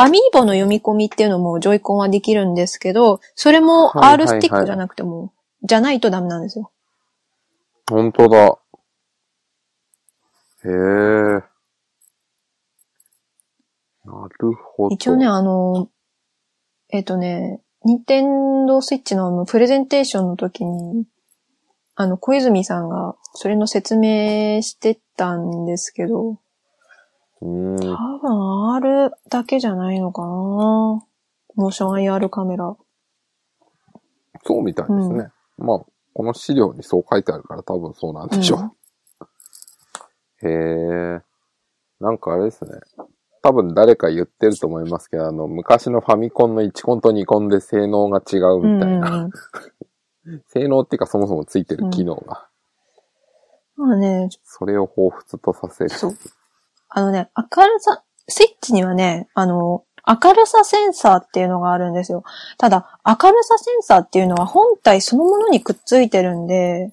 [0.00, 6.72] アミーボの読み込みっていうのもジョイコンはできるんですけど、それもはいはいはい R スティックじゃなくても、じゃないとダメなんですよ。
[7.90, 8.58] 本当だ。
[10.64, 10.70] へえ。
[14.06, 14.94] なるほど。
[14.94, 15.90] 一応ね、あの、
[16.88, 21.04] えっ、とね、ニンテンドースイッチのプレゼンテーションの時に、
[21.94, 26.38] あの、小泉さんがそれの説明してたんですけど、
[27.42, 27.76] うーん。
[27.76, 32.76] 多分 R だけじゃないのかなモーション IR カメラ。
[34.44, 35.28] そうみたいですね。
[35.58, 35.78] まあ、
[36.14, 38.72] この資料にそう書いてあるから多分そうなんでしょ
[40.42, 40.46] う。
[40.48, 41.22] へえ。
[42.00, 42.70] なんかあれですね。
[43.42, 49.08] 多分誰か言ってると思いますけど、あの、昔のファミコンの1コンと2コンで性能が違うみたいな。
[49.08, 49.30] うんうんうん
[50.48, 52.48] 性能っていうかそもそもついてる機能が、
[53.76, 55.90] まあね、それを彷彿とさせる。
[56.90, 62.24] あのね、明るさ、スイッチにはね、あの、明るさセンサーっていうのがあるんですよ。
[62.58, 66.92] ただ、明るさセンサーっていうのは本体そのものにくっついてるんで、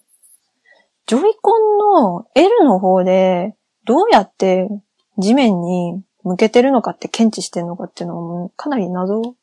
[1.08, 3.56] ジョイコンの L の方で、
[3.86, 4.70] どうやって
[5.18, 9.36] 地面に向けてるのかって検知してるのかっていうのはもうかなり謎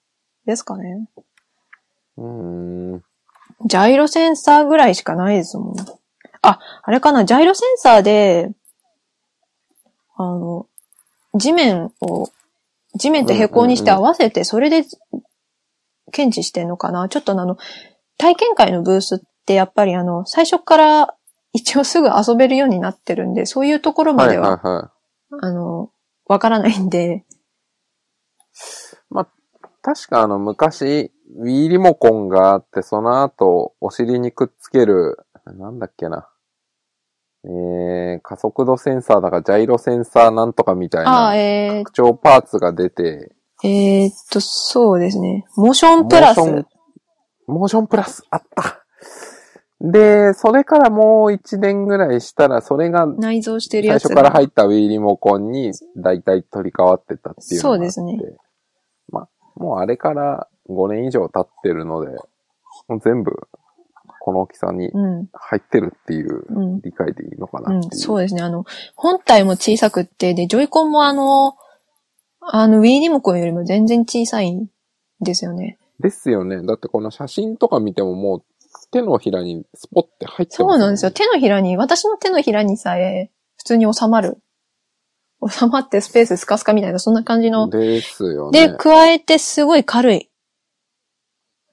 [0.47, 1.09] ですかね。
[2.19, 3.03] うーん。
[3.67, 5.77] ジャイロセンサーぐらいしかないですもん。
[6.43, 8.51] あ、あれかな、ジャイロセンサーで、
[10.17, 10.67] あの、
[11.35, 12.31] 地面を、
[12.97, 14.85] 地面と平行にして合わせて、それで
[16.13, 17.09] 検知してんのかな？
[17.09, 17.57] ちょっとあの、
[18.19, 21.15] 体験会のブースってやっぱりあの、最初から
[21.53, 24.93] 一応すぐ遊べるようになってるんで、そういうところまはいでは、はいは
[25.41, 25.91] あの、
[26.27, 27.35] わからないんで、い。
[29.83, 36.31] 確かあの昔、 Wii リモコンがあって、その後、お尻にくっつける、なんだっけな。
[37.47, 45.45] えー、加速度センサーだか、ジャイロセンサーなんとかみたいああ、な、えー拡張パーツが出て、えーっと、そうですね。
[45.57, 46.39] モーションプラス。
[46.39, 46.67] モーション
[47.47, 48.85] モーションプラス、あった。
[49.81, 58.19] で、それからもう一年ぐらいしたら、それが内蔵してるやつ最初から入った Wii リモコンに大体取り替わってたっていうそうですね。
[59.11, 62.13] まあ、もうあれから5年以上経ってるので、
[62.89, 63.33] もう全部、
[64.25, 65.29] この大きさにうん。
[65.35, 66.81] 入ってるっていううん。
[66.81, 67.95] 理解でいいのかうなっていう。
[67.95, 68.41] ん、そうですね。
[68.41, 68.65] あの、
[68.97, 71.57] 本体も小さくって、で、ジョイコンもあの、
[72.41, 74.69] あの、Wii リモコンよりも全然小さいん
[75.21, 75.77] ですよね。
[76.01, 76.63] ですよね。
[76.63, 78.45] だってこの写真とか見てももう
[78.93, 81.11] 手のひらにスポッて入ってますそうなんですよ。。
[81.11, 84.39] 手のひらに、私の手のひらにさえ、普通に収まる。
[85.47, 87.69] 収まってスペーススカスカみたいな、そんな感じの。
[87.69, 88.69] ですよね。
[88.69, 90.31] で、加えてすごい軽い。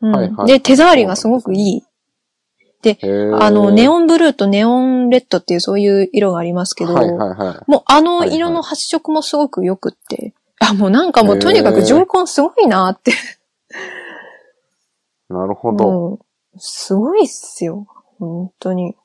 [0.01, 0.11] うん。
[0.11, 1.83] はいはいで、手触りがすごくいい。
[2.89, 7.71] へーあの、ネオンブルーとネオンレッドっていうそういう色がありますけど、はいはいはい。
[7.71, 13.13] もうあの色の発色もすごく良くって、あ、もうなんかもうとにかくジョイコンすごいなって、
[15.29, 16.19] なるほど。
[16.57, 17.87] すごいっすよ。
[18.19, 18.95] 本当に。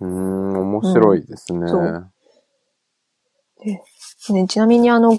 [0.00, 1.60] うーん、面白いですね。
[1.60, 2.12] うん
[4.24, 5.18] そうね、ちなみにあの、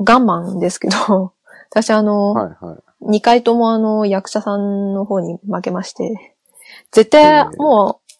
[0.00, 1.34] ガンマンですけど、
[1.70, 2.89] 私あの、はいはい。
[3.02, 6.36] 2回ともあの、役者さんの方に負けまして、
[6.92, 8.12] 絶対もう、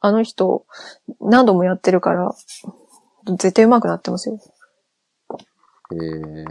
[0.00, 0.66] あの人、
[1.20, 2.34] 何度もやってるから、
[3.26, 4.38] 絶対上手くなってますよ。
[5.92, 6.44] えー、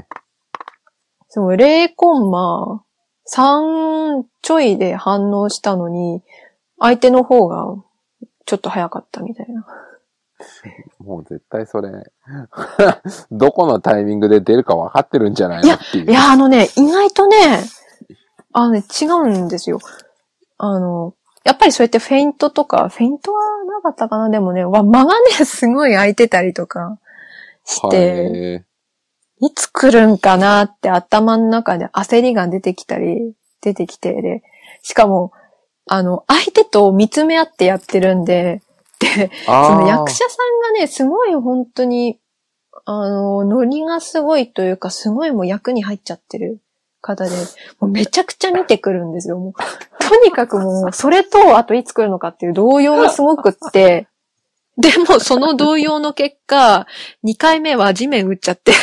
[1.29, 2.83] そう、0コンマ
[3.27, 6.21] 3ちょいで反応したのに、
[6.79, 7.75] 相手の方が
[8.45, 9.65] ちょっと早かったみたいな。
[10.99, 11.91] もう絶対それ、
[13.31, 16.11] どこのタイミングで出るか分かってるんじゃないのっていう。
[16.11, 17.37] いや、あのね、意外とね、
[18.51, 19.79] あのね、違うんですよ。
[20.57, 24.29] あの、やっぱりそうやってフェイントとか、フェイントはなかったかな？
[24.29, 26.97] でもね、わ間がね、すごい空いてたりとか
[27.65, 28.65] して、
[29.41, 34.43] いつ来るんかなって頭の中で焦りが出てきたり、出てきて、で、
[34.81, 35.31] しかも、
[35.87, 38.61] あの、相手と見つめ合ってやってるんで、
[38.99, 40.35] その役者さ
[40.69, 42.19] んがね、すごい本当に、
[42.85, 46.59] あの、ノリがすごいというか、すごいもう役に入っちゃってる
[47.01, 47.31] 方で、
[47.79, 49.37] もうめちゃくちゃ見てくるんですよ。
[49.37, 49.53] もう
[49.99, 54.07] とにかくもう、それと、あといつ来るのかっていう動揺がすごくって、
[54.77, 56.85] でもその動揺の結果、
[57.23, 58.73] 2回目は地面打っちゃって、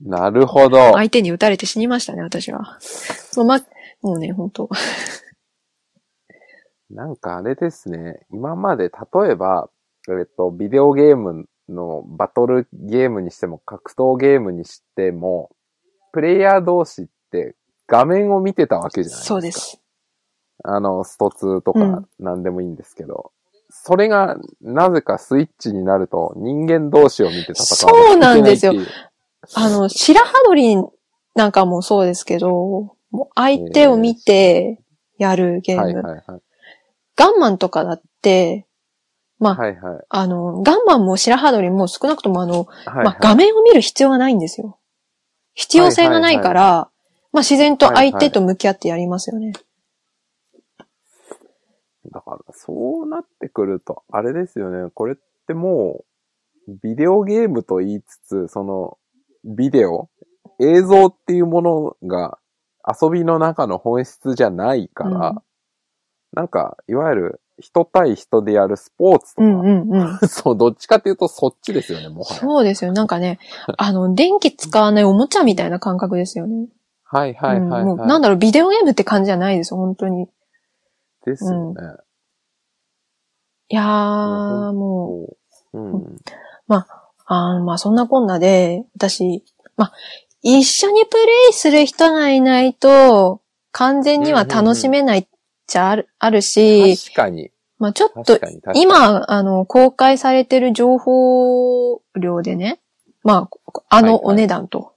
[0.00, 0.92] なるほど。
[0.94, 2.78] 相手に打たれて死にましたね、私は。
[3.36, 3.58] もうま、
[4.00, 4.70] もうね、本当
[6.90, 8.20] なんかあれですね。
[8.32, 9.70] 今まで例えば、
[10.08, 15.50] えっと、ビデオゲームのバトルゲームにしても格闘ゲームにしても、
[16.12, 17.54] プレイヤー同士って
[17.86, 19.24] 画面を見てたわけじゃないですか。
[19.24, 19.52] そうで。
[19.52, 19.80] す。
[20.64, 23.32] あの、スト2とかうん何でもいいんですけど、
[23.70, 28.74] それがなぜかスイッチになると人間同士を見て戦わそうなんですよ
[29.54, 30.76] あの、白羽鳥
[31.34, 34.80] なんかもそうですけど、もう相手を見て
[35.18, 35.82] やるゲーム。
[35.82, 36.40] はいはいはい。
[37.20, 38.66] ガンマンとかだって、
[39.38, 40.04] まあ、はいはい。
[40.08, 44.78] あの、ガンマンも白羽鳥も少なくともあの、はいはいまあ、画面を見る必要がないんですよ。
[45.52, 46.90] 必要性がないから、
[47.32, 49.52] まあ、自然と相手と向き合ってやりますよね。
[52.10, 54.90] だから、そうなってくると、あれですよね。
[54.94, 56.04] これっても
[56.68, 58.96] う、ビデオゲームと言いつつ、その、
[59.44, 60.08] ビデオ
[60.58, 62.38] 映像っていうものが
[62.86, 65.38] 遊びの中の本質じゃないから、うん
[66.32, 70.18] なんか、いわゆる人対人でやるスポーツとか、うんうんうん。
[70.28, 72.40] そう、どっちかっていうとそっちですよね、もはや。
[72.40, 72.92] そうですよ。
[72.92, 73.38] なんかね、
[73.76, 76.68] あの、電気使わないおもちゃみたいな感覚ですよね。
[77.04, 80.28] はいはいはい、うんもうはいなんだろう、ビデオゲームって感じじゃないですよ、本当に。
[81.26, 81.80] ですよね。
[83.68, 85.36] いやー、うんもう、
[85.72, 86.16] そううん。
[87.32, 89.44] あーまあそんなこんなで、私、
[89.76, 89.92] まあ、
[90.42, 93.40] 一緒にプレイする人がいないと、
[93.70, 95.26] 完全には楽しめないっ
[95.70, 97.50] ちゃある,、あるし、確かに。
[97.78, 98.38] まあちょっと。
[98.74, 102.80] 今、あの、公開されてる情報量でね、
[103.22, 104.94] まあ、あのお値段と、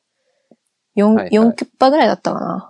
[0.97, 2.69] 4、はいはい4キュッパぐらいだったかな。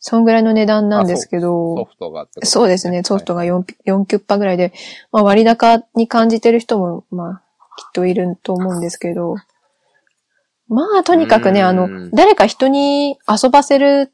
[0.00, 3.02] そんぐらいの値段なんですけど、ソフトがってことそうですね。
[3.02, 3.44] ソフトが。
[3.44, 4.72] が 4, 4キュッパぐらいで、
[5.10, 7.42] まあ割高に感じてる人も、まあ、
[7.76, 9.34] きっといると思うんですけど、
[10.68, 14.12] まあとにかくね、うんあの、誰か人に遊ばせる、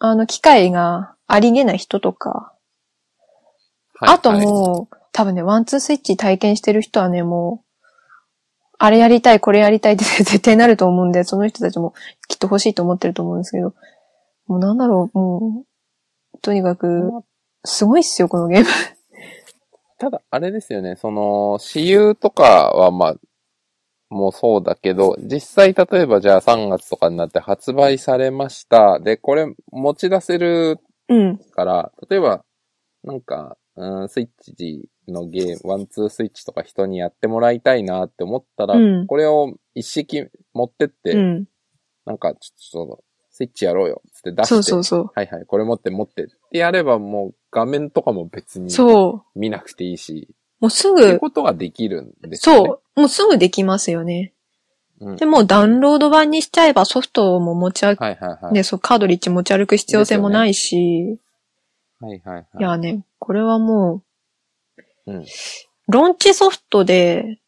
[0.00, 2.54] あの、機会がありげない人とか、
[3.94, 7.70] はいあともう、多分ね、ワンツースイッチ体験してる人はね、もう、
[8.78, 11.92] あれやりたい、これやりたいって絶対なると思うんで、その人たちも
[12.28, 13.74] きっと欲しいと思ってると思うんですけど、
[14.46, 15.64] もうなんだろう、も
[16.34, 17.10] う、とにかく、
[17.64, 18.66] すごいっすよ、このゲーム。
[19.98, 23.14] ただ、あれですよね、その、私有とかはまあ、
[24.08, 28.98] もうそうだけど、実際例えばじゃあ3月とかになって発売されました。
[28.98, 31.38] で、これ持ち出せるうん。
[31.38, 32.44] から、例えば、
[33.04, 41.44] なんか、うん、スイッチのゲーム、ワンツースイッチとか人にやってもらいたいなって思ったら、うんこれを一式持ってって、うん。
[42.06, 44.54] なんかちょっとスイッチやろうよ、つって出して。
[44.54, 45.10] そうそうそう。
[45.14, 49.38] はいはい、これ持って持ってってやればもう画面とかも別にそう。
[49.38, 50.28] 見なくていいし、
[50.60, 52.68] もうすってことができるんですよね。
[52.68, 53.00] そう。
[53.00, 54.34] もうすぐできますよね。
[55.00, 55.16] うん。
[55.16, 58.54] でもダウンロード版にしちゃえばソフトも持ち歩く、はいはいはい。
[58.54, 61.18] ね、そう、カードリッジ持ち歩く必要性もないし、
[62.00, 62.46] はいはいはい。
[62.58, 64.02] いやね、これはも
[65.06, 65.26] う、うん。
[65.88, 67.38] ロンチソフトで、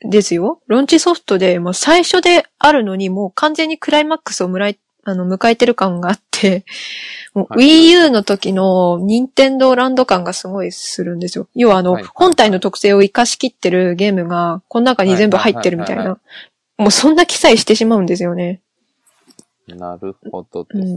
[0.00, 0.60] ですよ。
[0.66, 6.64] ロンチソフトで、もう最初であるのに、もう完全にクライマックスをむらい、あの、迎えてる感があって、
[7.32, 11.48] もうはい Wii U の時の任天堂ランド感がすごいするんですよ。
[11.54, 16.18] 要はあの、本体の特性を活かしきってるゲームが、この中に全部入ってるみたいな。
[16.76, 18.62] もうそんな記載してしまうんですよね。
[19.68, 20.92] なるほどですね。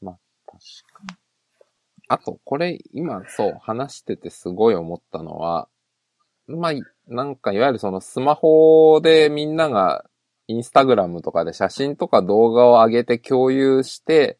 [0.00, 0.58] うんまあ、確
[0.92, 1.26] かに。
[2.08, 5.68] あと、これ、今、そう、話しててすごい思ったのは、
[6.46, 6.72] まあ、
[7.08, 10.04] なんか、いわゆるそのスマホでみんなが、
[10.48, 14.38] インスタグラムとかで写真とか動画を上げて共有して、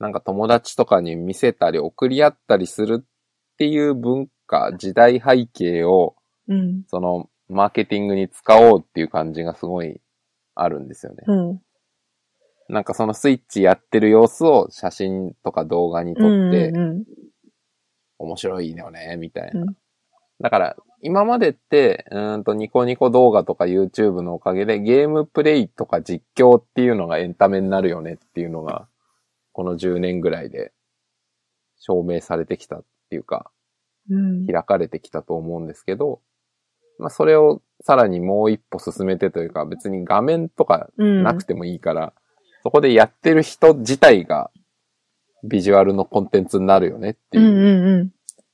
[0.00, 3.06] なんか友達とかに見せたり送り合ったりするっ
[3.56, 6.16] ていう文化、時代背景を、
[6.48, 6.82] うん。
[6.88, 10.00] その、マーケティングに使おうっていう感じがすごい
[10.54, 11.24] あるんですよね。
[11.26, 11.62] うん。
[12.68, 17.04] なんかそのスイッチやってる様子を写真とか動画に撮うんって、うん
[18.20, 19.60] 面白いよね、みたいな。
[19.60, 19.76] うん
[20.40, 28.86] だから、今までって、うーんとニコニコ動画とか YouTube のおかげでゲームプレイとか実況っていうのがエンタメになるよねっていうのが、
[29.52, 30.72] この10年ぐらいで
[31.76, 33.50] 証明されてきたっていうか、
[34.10, 34.46] うん。
[34.46, 36.20] 開かれてきたと思うんですけど、
[36.98, 41.22] まあそれをさらにもう一歩進めてというか、別に画面とかうん。
[41.22, 42.12] なくてもいいから、
[42.62, 44.50] そこでやってる人自体が
[45.44, 48.10] ビジュアルのコンテンツになるよねっていう、うんうんうん。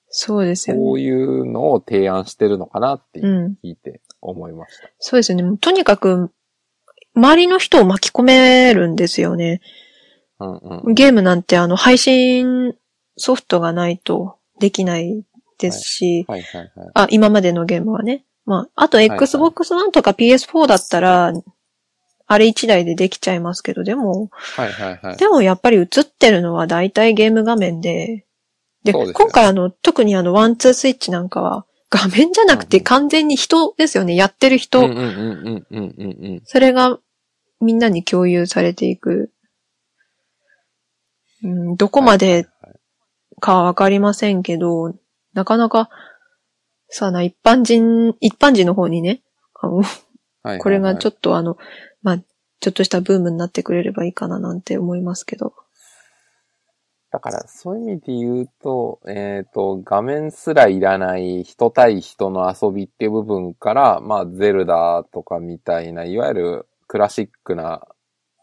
[0.09, 0.82] そうですよね。
[0.82, 3.59] そういうのを提案してるのかなってうん。
[3.64, 4.88] 聞いて思いました。
[4.99, 5.45] そうですよね。
[5.45, 6.30] もうとにかく、
[7.16, 9.61] 周りの人を巻き込めるんですよね。
[10.38, 10.95] うんうん。
[10.95, 12.74] ゲームなんてあの、配信
[13.16, 15.24] ソフトがないとできない
[15.59, 16.90] ですし、はいはいはい。
[16.95, 18.24] あ、今までのゲームはね。
[18.47, 21.32] まあ、あとはい Xbox One とか PS4 だったら、
[22.26, 25.16] あれ一台でできちゃいますけど、でも、はいはいはい。
[25.16, 28.26] でもやっぱり映ってるのは大体ゲーム画面で、
[28.84, 34.16] で、でね今回あの、特にあの、ワンツースイッチなんかは、画面じゃなくて完全に人ですよね。
[34.16, 34.80] やってる人。
[34.80, 36.42] うんうんうんうんうんうんうん。
[36.45, 36.99] それが
[37.61, 39.30] みんなに共有されていく。
[41.45, 42.74] うん、どこまではいはい
[43.40, 44.95] かはわかりませんけど、
[45.34, 45.90] なかなか、
[46.97, 49.20] さあな、一般人、一般人の方にね、
[49.61, 49.82] あの
[50.45, 51.59] はいこれがちょっっとあの、
[52.05, 52.18] まあ、
[52.61, 55.51] ちょっとしたブームになってくれればいいかななんて思いますけど。
[55.51, 55.57] と。
[57.11, 67.88] だから、そういう意味で言うと、えっ、と、画面すらいらない人対人の遊びっていう部分から、まあ、ゼルダとかみたいな、いわゆるクラシックな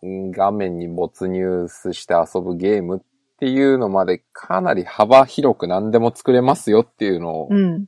[0.04, 3.02] うん画面に没入して遊ぶゲームっ
[3.40, 7.86] ていうのまでかなり幅広く何でも作れますよっていうのをうん。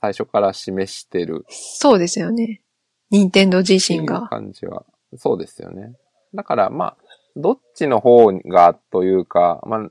[0.00, 2.62] 最初から示してるそうですよね。
[3.10, 4.28] 任天堂自身が。
[4.28, 4.84] 感じは。
[5.16, 5.94] そうですよね。
[6.34, 6.96] だからまあ、
[7.36, 9.90] どっちの方がというか、まあ、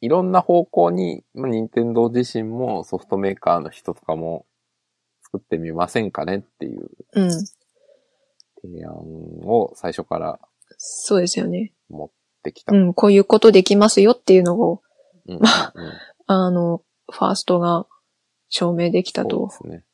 [0.00, 4.46] いろんな方向に、まあ、任天堂自身もソフトメーカーの人とかも
[5.22, 7.30] 作ってみませんかねっていううん。
[8.62, 10.38] 提案を最初から
[10.76, 11.72] そうですよね。
[11.88, 12.10] 持っ
[12.42, 12.74] てきた。
[12.74, 14.82] うん、こういうことできますよっていうのを、
[15.26, 15.46] うんうんうん
[16.26, 17.86] あの、ファーストが
[18.50, 19.54] 証明できたそうとで。
[19.54, 19.84] すね。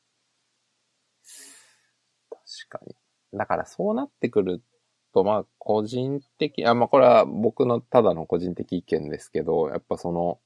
[2.30, 2.96] 確かに。
[3.32, 4.62] だからそうなってくる
[5.14, 10.40] と、まあ、個人的、あ、まあ、これは僕のただの個人的意見ですけど、やっぱその、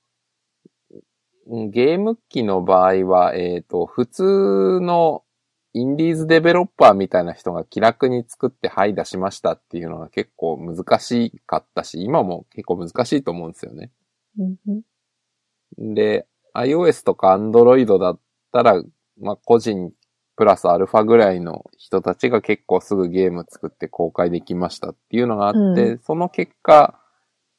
[1.46, 5.24] うんゲーム機の場合は、えっ、と、普通の
[5.72, 13.90] インディーズデベロッパーみたいな人が気楽に作って、はい、出しましたっていうのが結構難しかったし、今も結構難しいと思うんですよね。
[14.38, 18.20] うんうんで、iOS とか Android だっ
[18.52, 18.82] たら、
[19.20, 19.92] まあ、個人
[20.36, 26.98] プラスアルファぐらいの人たちが結構すぐゲーム作って公開できましたっていうのがあって、うその結果、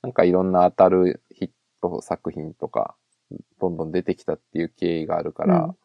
[0.02, 1.50] なんかいろんな当たるヒッ
[1.82, 2.96] ト作品とか、
[3.60, 5.76] どんどん出てきたっていう経緯があるから、うん。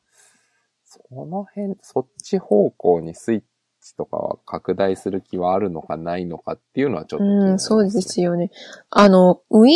[0.84, 3.42] その辺、そっち方向にスイッ
[3.82, 8.50] チとかは拡大する気はあるのかないのかっていうのはちょっと気になりうん、そうですよね。
[8.90, 9.68] あの、Wii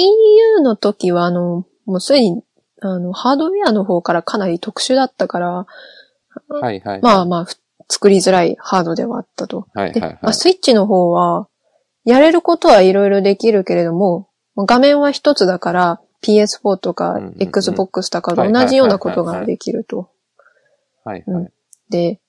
[0.57, 2.43] U の時は、あの、もうすでに、
[2.81, 5.67] あの、ハードウェアの方からかなり特殊だったから、
[6.49, 7.01] はいはいはい。
[7.03, 7.57] まあまあ、ふ
[7.89, 9.67] 作りづらいハードではあったと。
[9.75, 10.19] で、はいはいはい。
[10.23, 11.49] まあ、スイッチの方は、
[12.05, 20.11] やれることはいろいろできるけれども、画面は一つだから、PS4 とかうんうんうん Xbox とかと同じようなことができると。
[21.05, 21.53] はいはい。
[21.91, 22.21] で、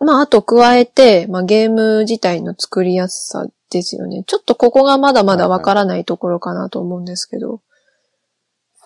[0.00, 4.24] まあ、あと加えて、まあ、ゲーム自体の作りやすさですよね。
[4.26, 7.60] ちょっとここがまだまだわからないところかなと思うんですけど。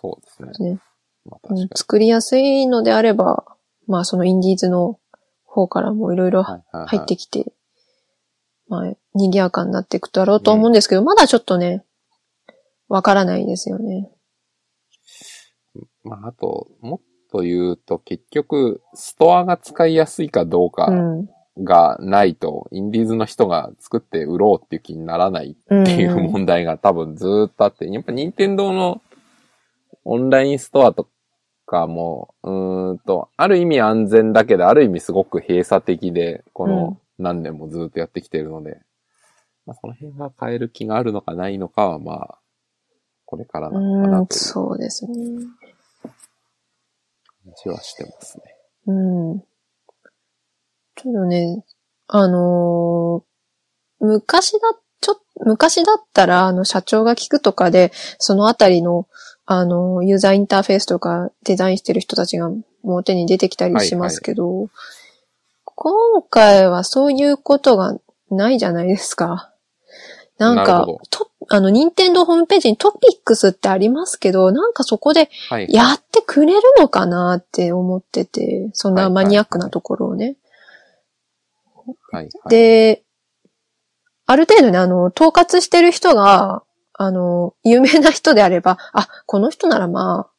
[0.00, 0.72] そうですね。
[0.72, 0.80] ね
[1.24, 1.76] まあ。
[1.76, 3.44] 作りやすいのであれば、
[3.86, 4.98] まあ、そのインディーズの
[5.44, 6.62] 方からもいろいろ入
[6.96, 7.52] ってきて、
[8.68, 11.84] まあ、賑やかになっていくだろうと思うんですけど、まだちょっとね、
[12.88, 14.10] わからないですよね。
[16.04, 21.28] まあ、あと、もっと言うと、結局、ストアが使いやすいかどうかうん。
[21.64, 29.02] がないと、インディーズの人が作って売ろうっていう気にならないうんっていう問題が多分ずーっとあって、やっぱ任天堂の
[30.08, 31.08] オンラインストアと
[31.66, 38.80] かも、うーんと、ある意味安全だけど、ある意味すごく閉鎖的で、この何年もずーっとやってきてるので、
[39.66, 42.38] まあ、その辺が変える気があるのかないのかは、まあ、
[43.26, 45.12] これからなのかう、なんとそうですね。
[47.62, 48.44] 気はしてますね。
[48.86, 48.92] う
[49.34, 49.40] ん。
[50.96, 51.64] ちょっとね、
[52.08, 53.28] あのー
[54.00, 54.58] 昔だ、
[55.00, 59.08] ちょ、昔だったら、あの、社長が聞くとかで、そのあたりの、
[59.50, 62.50] あの、ユーザーインターフェースとかデザインしてる人たちが
[62.82, 64.68] 表に出てきたりしますけど、
[65.64, 67.96] 今回はそういうことが
[68.30, 69.50] ないじゃないですか。
[70.36, 75.72] なんかと、あの、任天堂ホームページにトピックスってありますけど、なんかそこではい。
[75.72, 80.36] やってくれるのかなって思ってて、そんなマニアックなところをね。
[82.10, 82.28] はい、はい。
[82.50, 83.02] で、
[84.26, 86.64] ある程度ね、あの、統括してる人が、
[87.00, 90.30] あの、有名な人であれば、あ、この人ならまあ、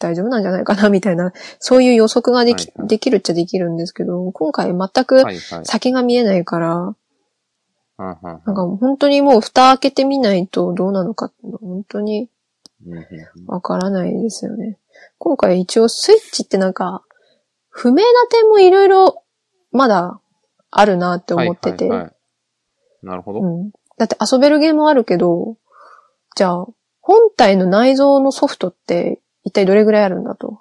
[0.00, 5.64] 大丈夫なんじゃないかな、みたいな、そういう予測ができ、はいはいできるっちゃできるんですけど、今回全くはい、はい。
[5.64, 6.96] 先が見えないから、うん
[7.98, 11.32] うんうんなんか本当にもう蓋開けてみないとどうなのか、
[11.62, 12.28] 本当に
[13.46, 14.76] わからないですよね。
[15.16, 17.04] 今回一応スイッチってなんか、
[17.70, 19.22] 不明な点もいろいろ
[19.70, 20.20] まだ
[20.70, 21.88] あるなって思ってて。
[21.88, 22.16] はいはいはい
[23.02, 23.40] なるほど。
[23.40, 23.70] うん。
[23.98, 25.56] だって遊べるゲームはあるけど、
[26.36, 26.66] じゃあ、
[27.00, 30.60] 本体の内蔵のソフトって一体どれぐらいあるんだと。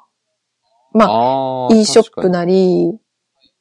[0.94, 2.40] まあ、あ e ショップな。
[2.40, 2.98] なり、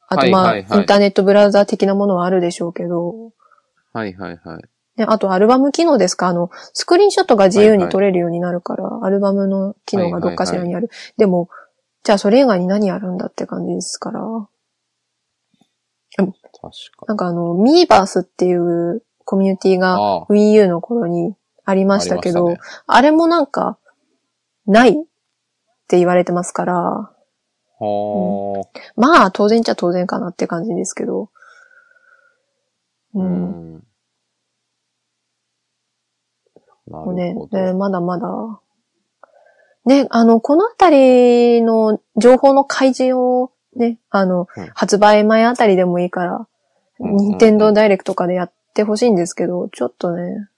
[0.09, 3.33] あとまあ、はいはいはいインターネットブラウザー的なものはあるでしょうけど、
[3.93, 4.63] はいはいはい。
[4.97, 6.29] で、あとアルバム機能ですか？
[6.29, 10.89] あの、スクリーンショットが自由に撮れるようになるから、アルバムの機能がどっかしらにある。
[11.17, 11.49] でも、
[12.05, 14.21] じゃあそれ以外に何あるんだって感じですから。
[16.17, 16.31] 確
[16.63, 21.35] かなんかあの、ミーバースっていうコミュニティが Wii U の頃に
[21.65, 22.57] ありましたけど、
[22.87, 23.79] あねれもなんか、
[24.67, 24.95] ないっ
[25.89, 26.75] て言われてますから、
[27.79, 31.31] はあ、まあ当然っちゃ当然かなって感じですけど。
[33.15, 33.21] う。
[33.21, 33.85] うんん。
[36.87, 37.59] なもうねるほ、ど。
[37.59, 38.29] でまだまだ。
[39.87, 46.49] ね、あの、このあたりの情報の開示をね、あの、うん発売前あたりでもいいから、
[47.01, 50.49] うん任天堂ダイレクトとかでやってほしいんですけど、ちょっとね。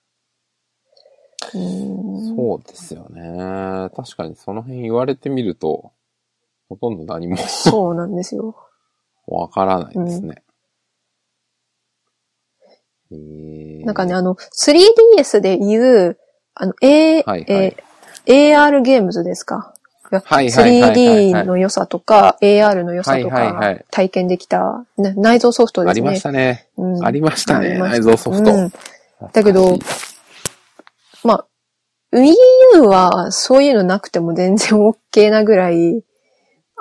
[1.53, 3.91] そうですよね。
[3.95, 5.93] 確かにその辺言われてみると、
[6.69, 8.57] ほとんど何もそうなんですよ。
[9.27, 10.43] わからないですね。
[13.13, 15.81] へーなんかね、あの、3DS で言
[16.11, 16.19] う、
[16.55, 17.87] あの、A、はいはいえー
[18.29, 19.73] AR ゲームズですか？
[20.11, 20.93] はいはいはいはい
[21.31, 26.01] 3D の良さとか、AR の良さとか、体験できた、ね内蔵ソフトですね。
[26.01, 26.67] ありましたね。
[26.77, 27.79] うんありましたね。
[27.79, 28.53] 内蔵ソフト。
[28.53, 28.73] うん
[29.33, 29.79] だけど
[31.27, 31.47] まあ、
[32.13, 32.35] Wii
[32.75, 36.03] U はそういうのなくても全然 OK なぐらい、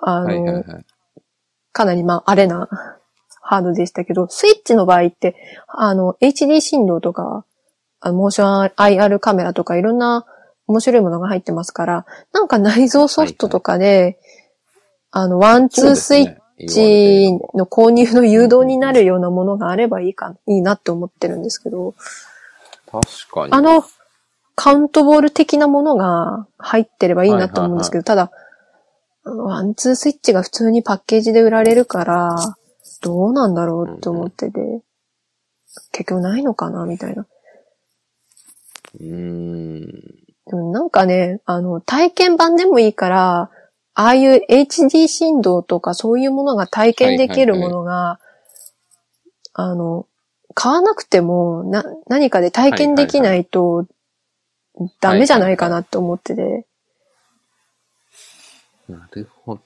[0.01, 0.85] あの、はいはいはい。
[1.71, 2.69] かなりまあ、あれな
[3.41, 5.35] ハードでしたけど、スイッチの場合って、
[5.67, 7.45] あの、HD 振動とか、
[7.99, 10.25] あのモーション IR カメラとかいろんな
[10.67, 14.19] 面白いものが入ってますから、なんか内蔵ソフトとかで、
[15.11, 21.95] あの、ワンツースイッッチの購入の誘導になるようなものがあればいいか、いいなって思ってるんですけど、
[22.89, 23.53] 確かに。
[23.53, 23.83] あの、
[24.55, 28.31] カウントボール的なものが入ってればいいなと思うんですけど、ただ、
[29.25, 32.35] ワンツースイッチが普通にパッケージで売られるから、
[33.01, 34.81] どうなんだろうって思ってて、
[35.91, 37.25] 結局ないのかなみたいな。
[38.99, 39.81] うーん。
[40.47, 43.51] でもなんかね、あの、体験版でもいいから、
[43.95, 48.19] ああいう HD 振動とかそういうものが体験できるものが、
[49.53, 50.05] あの、
[50.53, 53.85] 買わなくても、な、何かで体験できないと、
[54.99, 56.65] ダメじゃないかなって思ってて、
[58.87, 59.61] なるほど。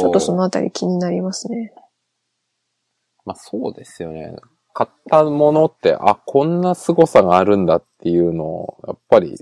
[0.00, 1.72] ちょっとそのあたり気になりますね。
[3.24, 4.36] まあそうですよね。
[4.74, 9.36] 買ったものって、あ、こんな凄さがあるんだっていうのを、やっぱり、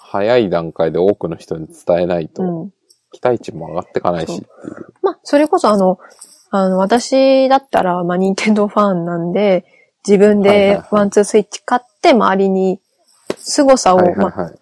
[0.00, 2.70] 早い段階で多くの人に伝えないうと、ん。
[3.10, 4.46] 期待値も上がってかないしっていう。
[5.02, 5.98] まあ、それこそあの、
[6.50, 9.64] あの、私だったら、まあ、任天堂ファンなんで、
[10.06, 12.80] 自分はいはいではいワンツースイッチ買って、周りに
[13.50, 14.54] 凄さを、はいはいまあ、はい。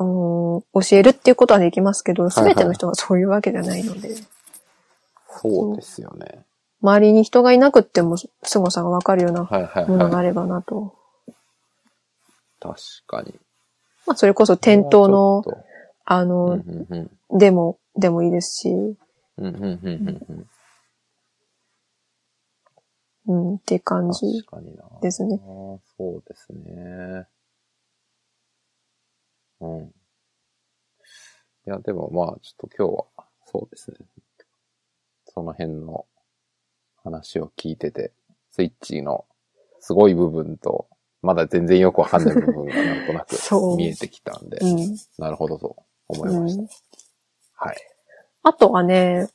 [0.00, 4.14] うん教えるっていうことはできますけど、はいすべての人がそういうわけじゃないので、
[5.28, 6.44] そうですよね。
[6.82, 10.26] 周りに人がいなくっても凄さがわかるようなはいはいものがはい。
[10.26, 10.94] あればなと。
[12.60, 12.76] 確
[13.06, 13.34] かに。
[14.06, 15.44] まあ、それこそ店頭の、
[16.04, 17.38] あうんの、うんうん。
[17.38, 18.96] でも、でもいいですし、うん
[19.38, 20.46] うんうんうん
[23.26, 24.12] うん、って感うん。
[24.12, 24.26] じ。
[25.00, 25.40] ですね。
[25.96, 27.26] そうですね。
[29.64, 29.86] うん。
[31.66, 33.96] いや、でもまあ、ちょっと今日は、そうですね。
[35.26, 36.06] その辺の
[37.02, 38.12] 話を聞いてて、
[38.50, 39.24] スイッチの
[39.80, 40.88] すごい部分と、
[41.22, 43.36] まだ全然よくわかんない部分がなんとなく
[43.76, 44.96] 見えてきたんで、うん。
[45.18, 45.76] なるほどと
[46.08, 46.62] 思いました。
[46.62, 46.68] うん
[47.56, 47.76] はい。
[48.42, 49.28] あとはね、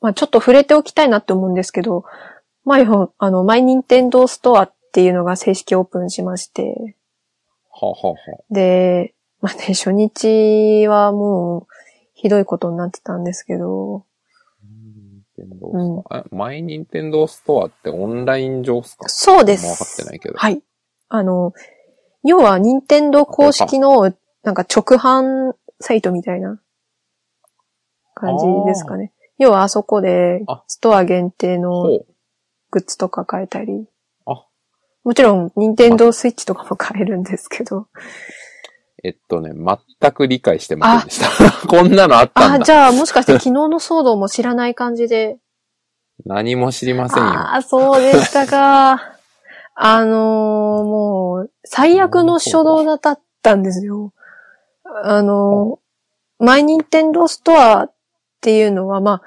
[0.00, 2.04] まあちょっと触れておきたいなって思うんですけど、
[2.64, 2.76] ま
[3.18, 6.96] あの、マイニンテンドーストアっていうのが正式オープンしまして、
[7.70, 9.14] はあ、はあはあ、で、
[9.44, 11.72] まあね、初日はもう、
[12.14, 14.06] ひどいことになってたんですけど、
[14.62, 19.06] 任天堂ストア、えマイニンテンドーストアってオンライン上っすか？
[19.10, 19.66] そうです。
[19.66, 20.38] もう分かってないけど。
[20.38, 20.62] はい。
[21.10, 21.52] あの、
[22.22, 24.14] 要は、任天堂公式の、
[24.44, 26.58] なんか直販サイトみたいな
[28.14, 29.12] 感じですかね。
[29.36, 31.82] 要は、あそこであ、ストア限定の。
[32.70, 33.86] グッズとか買えたり。
[34.24, 34.46] あ
[35.04, 37.88] もちろん、任天堂スイッチとかも買えるんですけど。
[39.04, 41.28] えっとね、全く理解してませんでした。
[41.68, 42.64] こんなのあったあ、んだ。
[42.64, 45.36] じゃあ、もしかして昨日の騒動も知らない感じで。
[46.24, 47.28] 何も知りませんよ。
[47.28, 49.12] ああ、そうでしたか。
[49.76, 54.12] あのーもう、最悪の初動だったんですよ。
[55.02, 55.84] あのー
[56.44, 57.92] マイニンテンドーストアっ
[58.40, 59.22] ていうのは、まあ、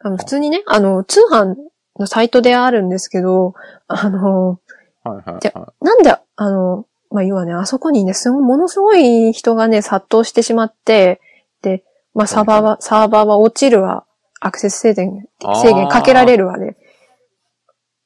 [0.00, 1.54] あの普通にね、あの、通販
[1.98, 3.54] のサイトであるんですけど、
[3.86, 4.58] あの
[5.04, 11.20] はいはいじはーなんで、あの、まあ、要はね、あそこにね、すごい、ものすごい人がね、殺到してしまって、
[11.62, 11.84] で、
[12.14, 14.04] まあ、サーバーは、サーバーは落ちるわ、
[14.40, 15.26] アクセス制限、
[15.62, 16.76] 制限かけられるわで、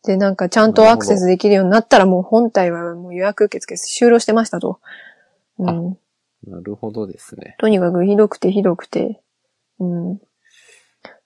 [0.05, 4.81] で、なんかちゃんとアクセスできるようになったらもう本体はもう予約受付終了してましたと。
[5.59, 5.93] うん。
[5.93, 6.51] い。
[6.51, 7.57] なるほどですね。
[7.59, 9.21] とにかくひどくてひどくて。
[9.79, 10.21] うん。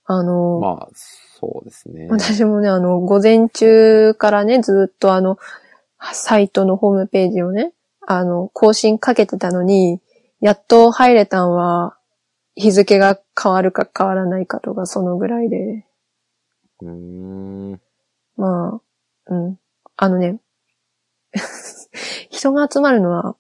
[0.05, 2.09] あの、まあ、そうですね。
[2.11, 5.39] 私もね、あの、午前中からね、ずっとあの、
[6.15, 7.73] サイトのホームページをね、
[8.07, 10.01] あの、更新かけてたのに、
[10.41, 11.97] やっと入れたんは、
[12.55, 15.87] 日付が変わるか変わらないかとか、そのぐらいで。
[16.83, 17.81] うーん。
[18.37, 18.81] ま
[19.29, 19.59] あ、うん。
[19.97, 20.39] あのね、
[22.31, 23.37] 人が集まるのは、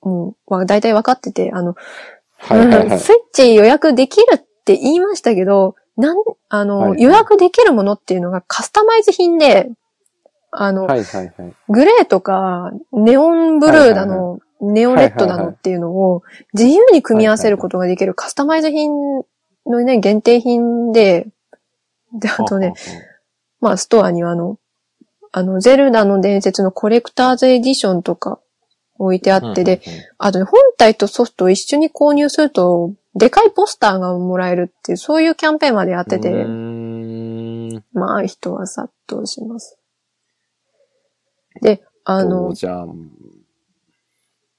[0.00, 1.74] もう、わ大体分かってて、あの、
[2.38, 2.86] はいはいはい。
[2.88, 6.16] うんスイッチ予約できるって言いましたけど、なん、
[6.48, 9.70] あの、はいはい予約できるものっていうのがカスタマイズ品で、
[10.56, 11.54] あの、はいはいはい。
[11.68, 16.22] グレーとか、ネオンブルーだの、ネオンレッドだのっていうのを
[16.54, 18.90] 自由に組み合わせることができるカスタマイズ品
[19.66, 21.28] のね、限定品で、
[22.12, 22.74] で、あとね、
[23.60, 24.58] まあ、ストアにはあの、
[25.32, 28.38] あの、ゼルダの伝説のコレクターズエディションとか
[28.98, 29.82] 置いてあうん、ってで、
[30.18, 36.30] あとね、本体とソフトを一緒に購入すると、でかいポスターがもらえるっていう、そういうキャンペーンまでやってて。
[37.92, 39.78] まあ、人は殺到します。
[41.60, 42.86] で、ああの、じゃあ、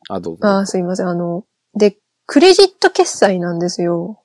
[0.09, 0.47] あ、どうぞ。
[0.47, 4.21] あすいません、あの、で、クレジット決済なんですよ。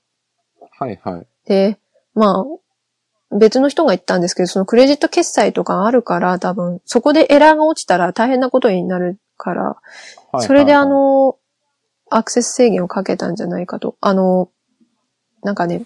[0.78, 1.26] はいはい。
[1.46, 1.78] で、
[2.14, 11.36] まあ、別の人が言ったんですけど、そのクレジット決済とかあるから、多分、そこでエラーが落ちたら大変なことになるから、はいはいはいそれであ、の、
[12.10, 13.96] アクセス制限をかけたんじゃないかと。
[14.00, 14.50] あの、
[15.42, 15.84] なんかね、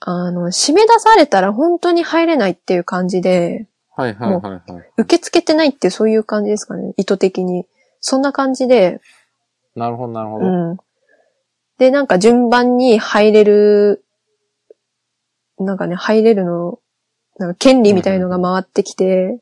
[0.00, 3.68] あの、締め出されたら本当に入れないっていう感じで、
[4.02, 4.92] はいはいはいはい。
[4.98, 7.66] 受け付けてないってそういう感じですかね、意図的に。
[8.00, 9.00] そんな感じで、
[9.76, 10.46] なるほどなるほど。
[10.46, 10.76] うん。
[11.78, 14.04] で、なんか順番に入れる、
[15.58, 16.78] なんかね、入れるの、
[17.38, 19.38] なんか権利みたいのが回ってきて、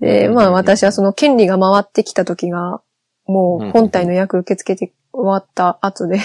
[0.00, 2.80] で、うんまあ私はその権利が回ってきた時が、
[3.26, 6.20] もう本体の役受け付けて終わった後で、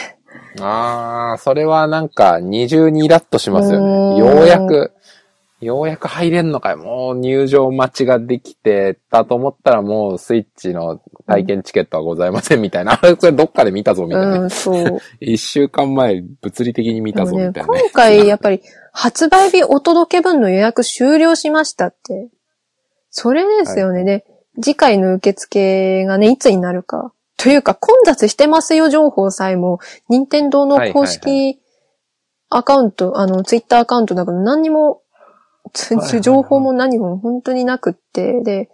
[0.61, 4.17] ああ、それはなんか二重にイラッとしますようんね。
[4.17, 4.91] ようやく、
[5.63, 6.75] ようやく入れんのかい。
[6.75, 12.99] もう入場待ちができてたと思ったらもうスイッチの体験チケットはございませんみたいな。
[13.01, 14.39] あれ、それどっかで見たぞみたいな。
[14.39, 14.99] うん、そう。
[15.19, 17.81] 一週間前物理的に見たぞみたいなね。
[17.81, 18.61] 今回やっぱり
[18.91, 22.29] 発売日お届け分の予約終了しましたって。
[23.09, 23.97] それですよね。
[23.97, 24.25] はいで、
[24.61, 27.13] 次回の受付がね、いつになるか。
[27.37, 31.59] というか、混雑してますよ情報さえも、任天堂の公はいはい式
[32.49, 35.01] アカウント、あの、ツイッターアカウントだから何にも、
[36.21, 38.69] 情報も何も本当になくって、で、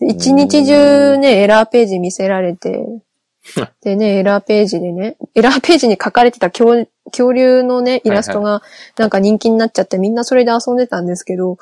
[0.00, 2.84] 一日中ね、エラーページ見せられて、
[3.82, 8.62] でね、エラーページでね、エラーページに書かれてた恐恐竜のね、イラストが
[8.96, 11.58] なんか人気になっちゃってみんなそれで遊んでたんですけど、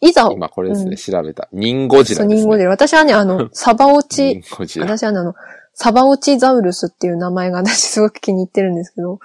[0.00, 1.48] いざ、今これですね、うん調べた。
[1.52, 2.42] ニンゴジそう、ラですね。
[2.42, 4.86] 人語で、私はね、あの、 サバ落ニち、ンゴジラ。
[4.86, 5.34] 私はね、あの、
[5.74, 9.18] サバ落ちザウルスっていう名前が私すごく気に入ってるんですけど、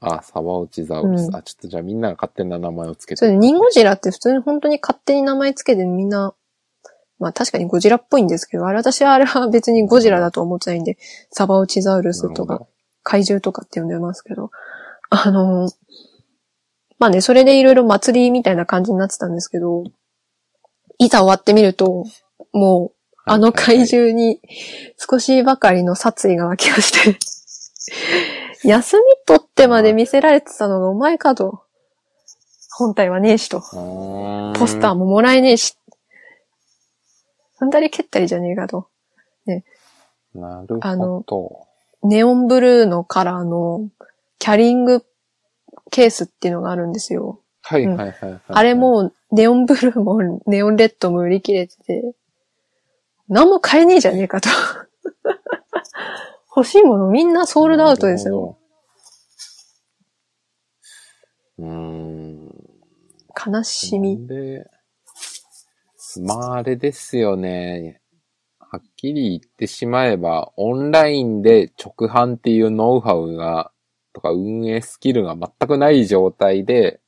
[0.00, 1.28] あ、サバオチザウルス。
[1.28, 1.36] うん。
[1.36, 3.16] あ、ちょっとじゃあみんなが勝手な名前をつけて。
[3.16, 6.34] それで、ニンゴジラって普通に本当に勝手に名前つけてみんな、
[7.18, 10.96] まあ確かにゴジラっぽいんですけど、あれ私はあれは別にゴジラだと思ってないんで、
[11.30, 12.66] サバオチザウルスとか
[13.02, 14.50] 怪獣とかって呼んでますけど、
[15.10, 15.68] あの、
[16.98, 19.84] まあね、それでいろいろ祭りみたいな感じになってたんですけど、
[20.98, 22.04] いざ終わってみると、
[22.52, 24.40] もう、あの怪獣に
[24.98, 27.18] 少しばかりの殺意が湧きまして、
[28.64, 31.62] 休み取ってまで見せられてたのがお前かと。
[32.72, 33.60] 本体はねえしと。
[33.60, 35.76] ポポスターももらえねえし。
[37.60, 38.88] 踏んだり蹴ったりじゃねえかと。
[40.34, 41.66] なるあのほ
[42.02, 42.08] ど。
[42.08, 43.90] ネオンブルーのカラーの
[44.38, 45.04] キャリング
[45.90, 47.40] ケースっていうのがあるんですよ。
[47.62, 48.40] はいはいはいはい。
[48.46, 52.14] あれ、もうネオンブルーもネオンレッドも売り切れてて、
[53.28, 54.48] 何も買えねえじゃねえかと。
[56.56, 58.58] 欲しいものみんなソールドアウトですよ。
[61.58, 62.50] うーん。
[63.46, 64.26] 悲しみ。
[64.26, 64.66] で、
[66.22, 68.00] まああれですよね。
[68.58, 73.72] はっきり言ってしまえば、オンラインで直販っていうノウハウが、
[74.12, 77.00] とか運営スキルが全くない状態で、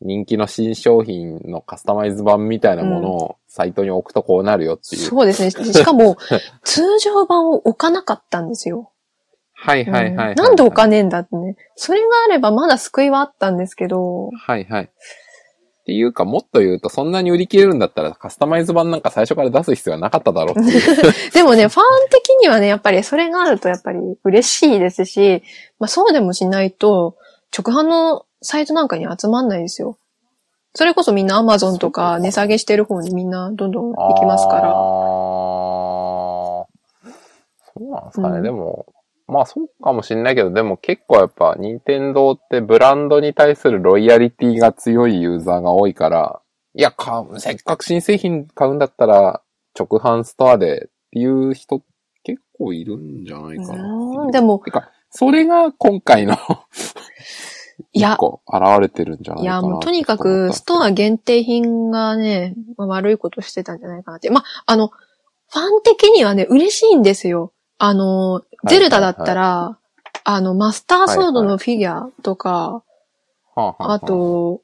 [0.00, 5.02] 人気の新商品のカスタマイズ版みたいなものをサイトに置くとこうなるよっていう。
[5.02, 5.50] そうですね。
[5.50, 6.16] しかも、
[6.62, 8.92] 通常版を置かなかったんですよ。
[9.52, 11.56] はいはいはいはい、うんなんで置かねえんだってね。
[11.74, 14.84] それがあればまだ救いはあったんですけど、はいはい。
[14.84, 14.88] っ
[15.84, 20.54] ていうか、もっと言うと、そんなに売り切れるんだったら、カスタマイズ版なんか最初から出す必要はなかっただろう。
[21.34, 25.42] でもね、ファン的にはね、やっぱりそれがあるとやっぱり嬉しいですし、
[25.80, 27.16] まあそうでもしないと、
[27.52, 29.98] 直販のサイトなんかに集まんないですよ。
[30.74, 34.68] それこそみんな Amazon とか値下げしてる方にみんなどんどん行きますから。
[34.68, 36.00] あー
[37.72, 38.36] そうなんですかね。
[38.36, 38.86] うんでも、
[39.26, 46.40] まあそうかもしんないけど、でも結構やっぱ、任天堂ってブランドに対するロイヤリティが強いユーザーが多いから、
[46.74, 49.42] いや、買う、せっかく新製品買うんだったら、
[49.78, 51.82] 直販ストアでっていう人
[52.24, 56.36] 結構いるんじゃないかなでも、てか、それが今回の
[57.92, 59.68] いや現れてるんじゃないいや、かな。
[59.68, 64.30] もうとにかく、ストア限定品がね、まあ悪いことしてたんじゃないかなって。
[64.30, 67.52] まあ、あの、ファン的にはね、嬉しいんですよ。
[67.78, 69.78] あの、いゼルダだったら、
[70.24, 72.82] あの、マスターソードのフィギュアとか、
[73.54, 74.60] はあと、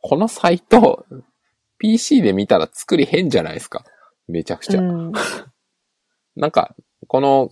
[0.01, 1.05] このサイト、
[1.79, 3.85] PC で見たら作り変じゃないですか。
[4.29, 4.81] めちゃくちゃ。
[4.81, 5.13] うん。
[6.37, 6.77] なんか、
[7.09, 7.51] この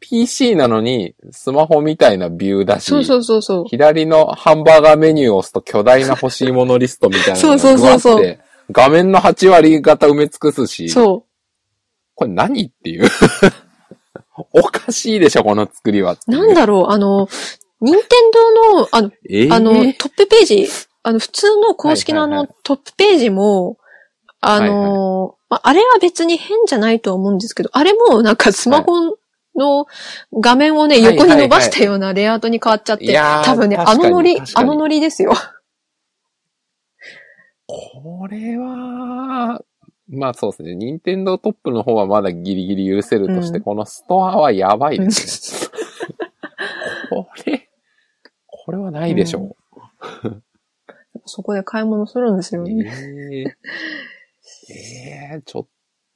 [0.00, 3.64] PC なのにスマホみたいなビューだし、そうそうそうそう。
[3.68, 8.38] 左のハンバーガーメニューを押すと巨大な欲しいものリストみたいなのが そうそうそうそう
[8.70, 11.24] 画面の8割型埋め尽くすし、そ
[12.14, 13.08] これ何っていう。
[14.52, 16.12] おかしいでしょ、この作りは。
[16.12, 16.30] う。
[16.30, 17.28] なんだろう、あの、
[17.80, 19.54] 任天堂の、あの、えー？
[19.54, 20.68] あの、トップページ、
[21.02, 23.78] あの、普通の公式のあはいはいはの、トップページも、
[24.40, 29.16] あの、まあ、あれは別に変じゃないと思うんですけど、あれもなんかスマホ
[29.56, 29.86] の
[30.32, 35.32] 画面をね、横に伸ばしたようなレイアウトに変わっちゃって、多分ね、あのノリ、あのノリですよ。
[37.66, 39.62] これは、
[40.08, 40.76] まあそうですね。
[40.76, 45.70] 任天堂トップの方はまだギリギリ許せるとして、うんこのストアはやばいですね。
[47.10, 47.68] これ、
[48.46, 49.56] これはないでしょ
[51.24, 52.64] そこで買い物するんですよう。
[52.64, 52.86] ね。
[52.86, 53.56] えええ
[54.68, 55.66] ええー、ちょっ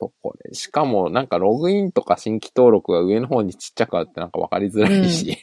[0.01, 0.55] とこれ。
[0.55, 5.39] しかも、なんかログインとか新規登録が上の方にちっちゃくあってなんかわかりづらいし。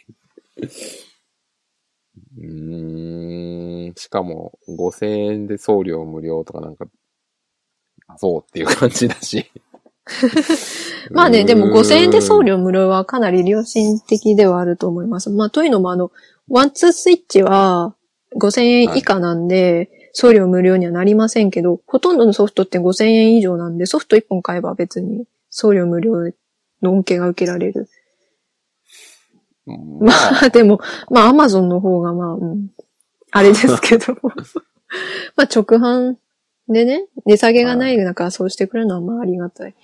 [2.37, 6.87] うーん、しかも5000円で送料無料とかなんか、
[8.07, 9.51] あそうっていう感じだし。
[11.11, 15.29] まあね、でも5000円で送料無料はかなり良心的ではあると思います。
[15.29, 16.11] まあというのもあの、
[16.49, 17.95] ワンツースイッチは
[18.35, 19.89] 5000円以下なんで、
[20.19, 26.31] 送料無料にはなりませんけど、ほとんどのソフトって5000円以上なんで、ソフト1本買えば別に送料無料
[26.81, 27.87] の恩恵が受けられる。
[29.67, 30.11] うんま
[30.41, 30.79] あでも、
[31.11, 32.69] まあアマゾンの方がまあ、うん、
[33.29, 34.15] あれですけど。
[35.37, 36.15] まあ直販
[36.67, 39.75] でね、値下げがない中そうしてくれるのはまあありがたい。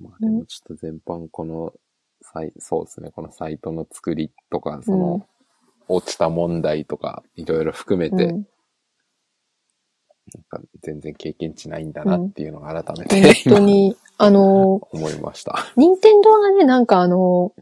[0.00, 1.72] まあでもちょっと全般この、
[2.22, 5.26] サイそうですね、このサイトの作りとか、その、
[5.88, 8.46] 落ちた問題とか、いろいろ含めて、うん
[10.34, 15.66] なんか全然経験値ないんだなっていうのが改めて、本当今に、あの、思いました。
[15.76, 17.52] 任天堂がね、なんかあの、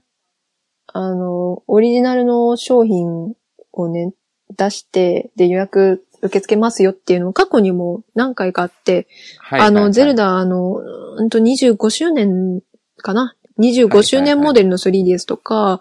[0.87, 3.35] あの、オリジナルの商品
[3.73, 4.15] をね、
[4.57, 9.09] 出して、で予約受け付けますよっていうのを過去にも何回かあって、
[9.39, 10.25] はいあの、ゼルダ。
[10.25, 10.77] ダ、あの、
[11.17, 12.63] うんと25周年
[12.97, 13.21] かな？
[13.23, 15.81] はい ?25 はい周年モデルの 3DS とか、あと、はいは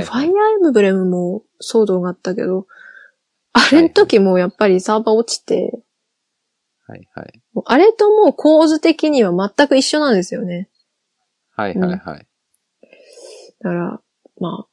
[0.00, 2.66] ファイアーエムブレムも騒動があったけど、
[3.54, 5.82] あれの時もやっぱりサーバー落ちて、
[6.86, 7.42] はいはい。
[7.64, 10.68] あれともう構図的には全く一緒なんですよね。
[11.56, 12.26] はいはいはい。
[13.60, 14.00] だから、
[14.38, 14.72] まあ、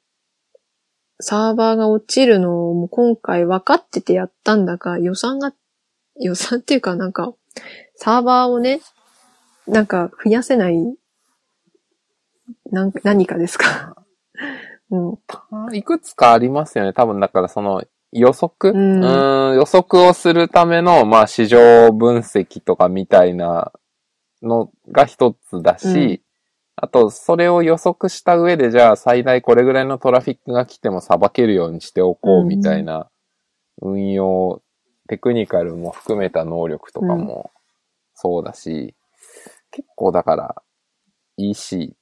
[1.21, 5.53] サーバーが落ちるのをもう今回分かっててやったんだか、予算が、
[6.19, 7.33] 予算っていうかなんか、
[7.95, 8.81] サーバーをね、
[9.67, 10.77] なんか増やせない、
[12.71, 13.95] なん何かですか。
[14.91, 15.17] うん。
[15.51, 16.93] あいくつかありますよね。
[16.93, 19.03] 多分だからその予測、ううん。
[19.03, 23.71] ーん、予測をするための、まあ市場分析とかみたいな
[24.41, 26.19] のが一つだし、うん。
[26.75, 33.09] あと、それを予測した上で、じゃあ最大これぐらいのトラフィックが来てもさばけるようにしておこうみたいな
[33.81, 34.61] 運用、
[35.07, 37.51] テクニカルも含めた能力とかも
[38.13, 38.95] そうだし、
[39.71, 40.55] 結構だから、
[41.37, 41.95] EC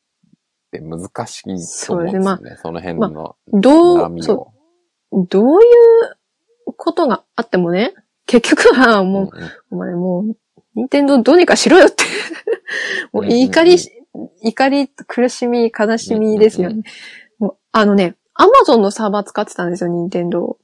[0.68, 1.43] って難しい
[1.88, 2.57] と思うんですよそうね。
[2.61, 4.53] その辺のどう、波そ
[5.11, 5.22] を。
[5.24, 7.93] う、どういうことがあってもね、
[8.26, 10.36] 結局はもう、うんうんお前もう、
[10.76, 12.03] 任天堂どうにかしろよって。
[13.13, 13.91] も ううんうんうん怒りし、
[14.43, 16.84] 怒り、苦しみ、悲しみですよね。
[17.39, 20.57] もうあのね、アマゾンのサーバー使ってたんですよ、任天堂。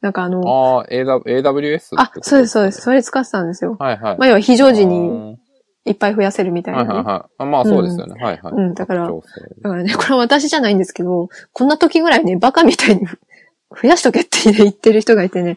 [0.00, 1.94] なんかあの、ああ、AW AWS?
[1.96, 2.80] あ、そうです、そうです。
[2.82, 3.76] それ使ってたんですよ。
[3.78, 4.18] はいはい。
[4.18, 5.38] まあ、要は非常時うにん
[5.84, 6.96] いっぱい増やせるみたいはいな、ね。
[6.96, 7.44] はいはいあ。
[7.44, 8.22] まあそうですよね。
[8.22, 8.52] はいはい。
[8.54, 15.56] うんだからだからね、これは私じゃないんですけど、こんな時ぐらいね、バカみたいに増やしとけって言ってる人がいてね、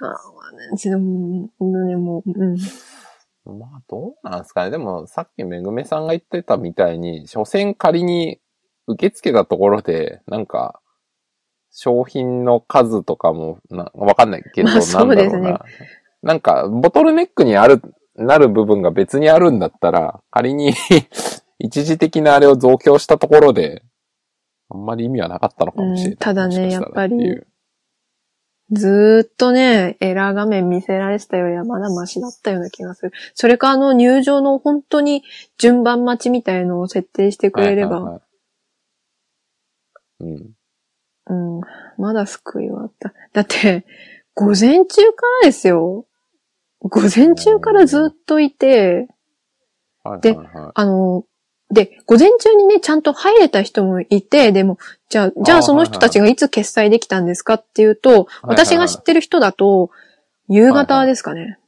[0.00, 2.56] あまあも、うんね、もう、うん。
[3.44, 4.70] まあ、どうなんですかね。
[4.70, 8.40] でも、さっきめぐめさんが言ってたみたいに、所詮仮に
[8.86, 10.80] 受け付けたところで、なんか、
[11.72, 15.58] 商品の数とかも、な、わかんないけど、まあそうですね。
[16.22, 17.82] なんか、ボトルネックにある、
[18.16, 20.74] なる部分が別にあるんだったら、仮に
[21.58, 23.82] 一時的なあれを増強したところで、
[24.68, 26.12] あんまり意味はなかったのかもしれない。
[26.12, 27.46] うんただねもしかしたらていう
[28.72, 33.12] ずーっとね、エラー画面見せられてたよりはまだマシだったような気がする。
[33.34, 35.24] それかあの入場の本当に
[35.58, 38.22] 順番待ちみたいのを設定してくれれば、はいはいはい
[40.20, 41.58] うん。
[41.58, 41.60] うん、
[41.98, 43.12] まだ救いはあった。
[43.32, 43.84] だって、
[44.34, 46.06] 午前中からですよ。
[46.82, 49.08] 午前中からずっといて、
[50.20, 50.36] で。
[50.74, 51.24] あの、
[51.70, 54.78] で、午前中にね、ちゃんと入れた人もいて、でも、
[55.08, 59.90] じゃあ、じゃあその人たちがいつ決済できたんですかっていうと、私が知ってる人だと、
[60.48, 61.58] 夕方ですかね。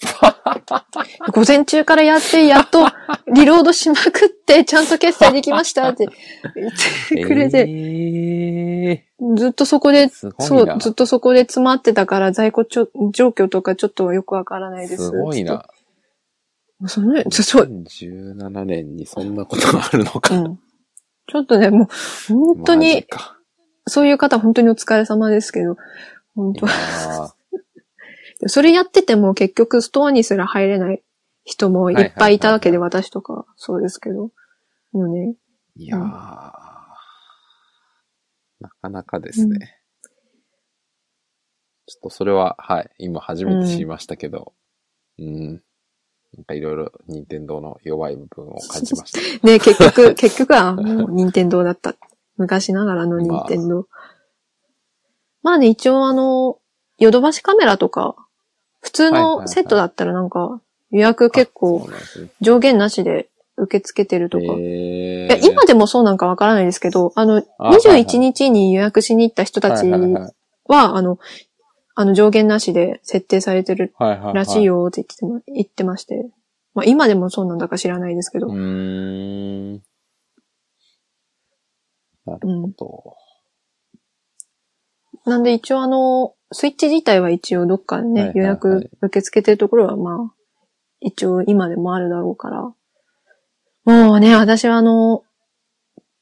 [1.32, 2.86] 午前中からやって、やっと
[3.32, 6.06] リロードしまくって、ちゃんと決済できましたって
[6.54, 6.70] 言っ
[7.08, 9.04] てくれて、え
[9.36, 10.78] ずっとそこで、そ、いうな。
[10.78, 15.06] ずっとそこで詰まってたから在庫ちょ状況とかちょっとよくわからないです。
[15.06, 15.66] すごいな。
[16.86, 20.36] その、そそう、2017年にそんなことがあるのか。
[20.36, 20.60] うん。
[21.26, 21.88] ちょっとね、も
[22.30, 23.36] う、本当に、か。
[23.88, 25.76] そういう方本当にお疲れ様ですけど、
[26.36, 26.66] 本当
[28.46, 31.02] それやってても結局ストアにすら入れない
[31.44, 34.30] 人もいっぱいいたわけで、私とかそうですけど。
[34.92, 35.34] もうね、
[35.76, 36.00] いやー、
[38.60, 39.78] なかなかですね。
[41.86, 44.52] ちょっとそれは、はい、今初めて知りましたけど、
[45.18, 45.62] うん、
[46.36, 49.20] なんかいろいろ任天堂の弱い部分を感じました。
[49.46, 51.94] ね、結局、 結局はもう任天堂だった。
[52.36, 53.88] 昔ながらの任天堂。
[55.42, 56.58] まあね、一応あの、
[56.98, 58.27] ヨドバシカメラとか
[58.80, 60.60] 普通のセットだったらなんか
[60.90, 61.90] 予約結そ構
[62.40, 64.44] 上限なしで受け付けてるとか。
[64.44, 71.18] いへや今でもそうなんかわからないですけど、あの、あはいはい21日に予約しに行った人たちはあの、
[71.94, 76.30] あの上限なしで設定されてるらしいよって言ってま言ってまして。
[76.74, 78.46] まあ今でもそうなんだか知らないですけど。
[78.46, 79.72] うーん。
[82.24, 82.62] なるうん。
[82.62, 83.16] ほど。
[85.24, 90.34] なんで一応あの、スイッチ自体は一応どっかでね、はいはいはい予約受け付けてるところはまあ、
[91.00, 92.62] 一応今でもあるだろうから。
[93.84, 95.24] もうね、私はあの、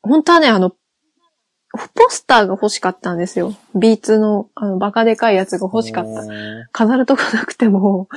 [0.02, 3.54] 本当はね、あの、ポスターが欲しかったんですよ。
[3.74, 6.24] ビーツの、あの、バカでかいやつが欲しかった。
[6.24, 6.32] た。
[6.72, 8.08] 飾るとこなくても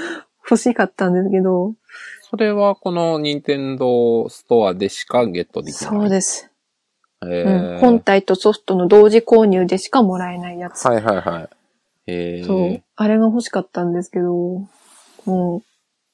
[0.43, 1.74] 欲しかったんですけど、
[2.30, 5.89] それはこの任天堂ストアでしかゲットできない。
[5.89, 6.51] そうです。
[7.24, 7.80] へうーん。
[7.80, 10.86] 本体とソフトの同時購入でしかもらえないやつ。
[10.86, 11.49] はいはいはい。
[12.10, 12.84] へそう。
[12.95, 14.34] あれが欲しかったんですけど、
[15.26, 15.64] も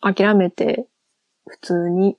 [0.04, 0.88] う、諦めて、
[1.48, 2.18] 普通に、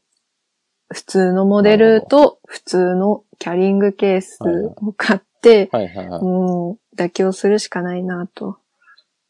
[0.89, 4.39] 普通のモデルと普通のキャリングケース
[4.87, 6.23] を買って、はいはいはい。
[6.23, 8.59] もう、妥協するしかないなと。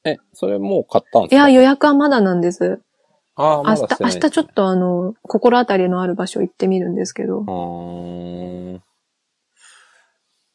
[0.05, 1.37] え、それもう買ったんですか？
[1.37, 2.81] いや、予約はまだなんです。
[3.35, 7.41] ああ、ま明日、明日ちょっとあの、心当たりのある場所行ってみるんですけど。
[7.41, 8.83] うーん。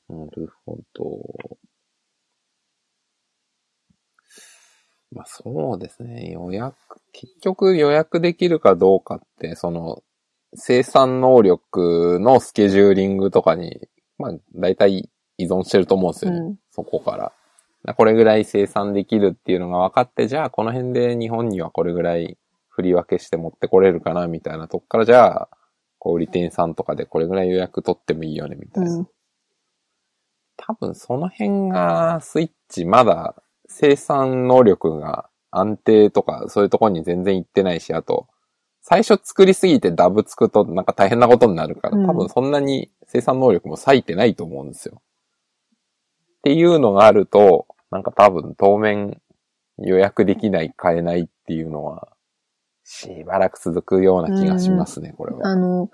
[0.09, 1.03] なるほど。
[5.12, 6.32] まあそうですね。
[6.32, 6.76] 予約、
[7.12, 10.03] 結局予約できるかどうかって、その、
[10.53, 13.88] 生産能力のスケジューリングとかに、
[14.18, 16.38] まあ大体依存してると思うんですよね。
[16.38, 17.34] うんそこから。
[17.84, 22.38] だこれぐらい生産できるっていうのが分かって、じゃあこの辺で日本にはこれぐらい
[22.70, 25.49] 振り分けして持ってこれるかなみたいなとこから、じゃあ、
[25.99, 28.93] 小売店さんとかでこれぐらい予約取ってもいいよねみたいな。
[28.93, 29.07] うん。
[30.57, 33.36] 多分その辺がスイッチまだ
[33.72, 38.28] 生産能力が安定とかそういうところに全然行ってないし、あと、
[38.82, 45.01] 最初作りすぎてダブつくとなんか大変なことになるから、うん多分そんなに生産能力も割いてないと思うんですよ。
[45.01, 49.22] っていうのがあると、なんか多分当面
[49.78, 52.09] 予約できない、買えないっていうのは、
[52.84, 55.47] しばらく続くような気がしますね、これは。
[55.47, 55.89] あの、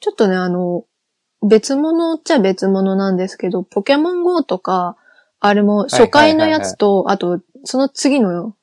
[0.00, 0.84] ちょっとね、あの、
[1.46, 4.96] 別物っちゃ別物なんですけど、ポケモン GO とか、
[5.40, 8.54] あれも初回のやつと、あと、その次の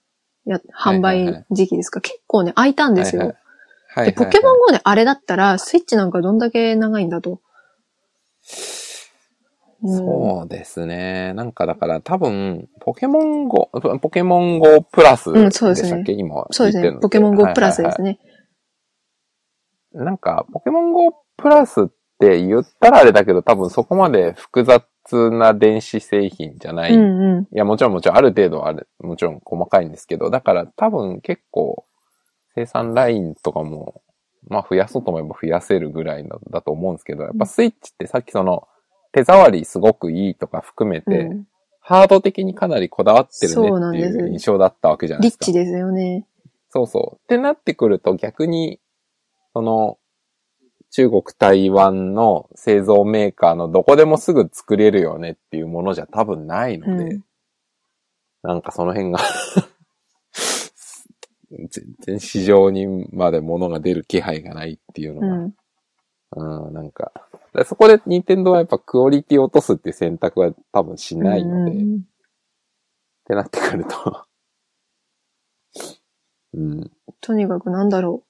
[0.46, 3.22] や販売時期ですか、結構ね、空いたんですよ。
[3.22, 3.38] はいはい。
[3.96, 7.42] はいで、ポケモン GO であれだったら、スイッチなんかどんだけ長いんだと。
[9.84, 9.98] うん。
[9.98, 11.34] そうですね。
[11.36, 13.70] なんかだから多分、ポケモン GO、
[14.02, 15.88] ポケモン GO プラスうんでそうですね。
[15.90, 16.98] したっけ、今そうですね。
[17.02, 18.20] ポケモン GO プラスですはいね。
[19.94, 20.06] はいはい。
[20.06, 21.86] なんか、ポケモン GO プラスっ
[22.20, 24.84] て言ったらあれだけど、多分そこまで複雑
[25.32, 26.92] な電子製品じゃない。
[26.92, 27.48] ういんうん。
[27.52, 31.86] や、もちろんもちろんある程度はある、もちろん細かいんですけど、だから多分結構
[32.56, 34.02] 生産ラインとかも、
[34.48, 38.68] まあ増やそうと思えば増やせるぐらいのだと思うんですけど、やっぱスイッチってさっきその
[39.12, 41.48] 手触りすごくいいとか含めて、うん
[41.86, 45.46] ハード的にかなりこだわってるねっていう印象だったわけじゃないですか。
[45.48, 46.26] リッチですよね。
[46.70, 47.20] そうそう。
[47.22, 48.80] ってなってくると逆に、
[49.52, 49.98] その、
[50.96, 57.24] 中国、台湾の製造メーカーのどこでもすぐ作れるよねっていうものじゃ多分ないので、うん
[58.44, 59.20] なんかその辺が
[61.50, 61.70] 全
[62.02, 66.66] 然市場にまで物が出る気配がないっていうのが、うん。
[66.68, 67.14] うん、なんか、
[67.54, 74.26] でそこで任天堂はやっぱクオリティ落とすっていう選択は多分しないので、うんってなってくると、
[76.54, 76.92] うん。
[77.22, 78.30] とにかくなんだろう。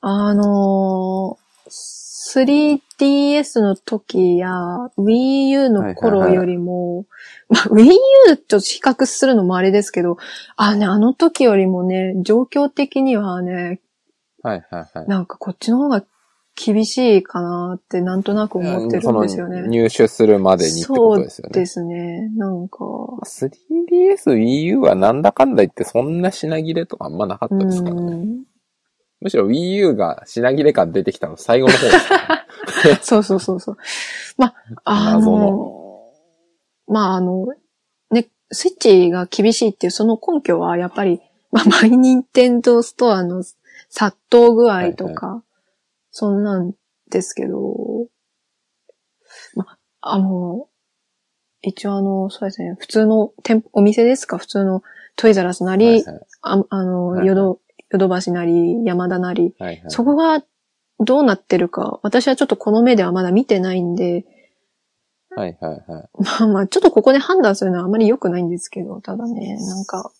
[0.00, 4.50] あのー、3DS の時や
[4.98, 7.06] Wii U の頃よりも、
[7.48, 7.92] まあ Wii
[8.30, 10.18] U と比較するのもあれですけど、
[10.56, 13.80] あね、あの時よりもね、状況的にはね、
[14.42, 15.08] はいはいはい。
[15.08, 16.04] なんかこっちの方が
[16.54, 19.68] 厳しいかなってなんとなく思ってるんですよね。
[19.68, 21.54] 入手するまでにってことですよね。
[21.54, 22.28] そうですね。
[22.36, 22.78] なんか、
[23.24, 28.26] 3DS Wii U はなんだかんだ言ってそんな品切れとかあんまなかったですからね。
[29.20, 29.26] うん。
[29.26, 32.98] むしろ Wii U が品切れ感出てきたの最後の方ですね。
[33.02, 33.76] そうそうそうそう。
[34.36, 34.54] まあ、
[34.84, 36.12] あ謎の、
[36.86, 37.46] まああの、
[38.10, 43.42] ね、スイッチが厳しいっていうその根拠はやっぱり、 まあ、マイニンテンドーストアの
[43.88, 45.42] 殺到具合とか、
[46.10, 46.74] そんなん
[47.10, 48.06] ですけど、
[49.54, 50.68] まあ、あの、
[51.62, 54.36] 一応あの、そうですね、普通の店舗、お店ですか？
[54.38, 54.82] 普通の
[55.16, 57.60] トイザラスなり、はいはいああの、はいはいヨド、
[57.90, 59.90] ヨドバシなり、山田なり、はいはい。
[59.90, 60.42] そこが
[61.00, 64.24] どうなってるか、私はちょっとこの目ではまだ見てないんで、
[65.30, 66.08] はいはいはい。
[66.18, 70.10] まあまあ、ちょっとここで判断するのはあまり良くないんですけど、ただね、なんか、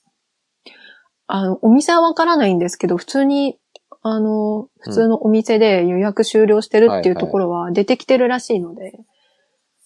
[1.26, 3.58] あの、お店はわからないんですけど、普通に、
[4.02, 8.92] あの、普通のお店で予約終了してるっていうところは出てきてるらしいので、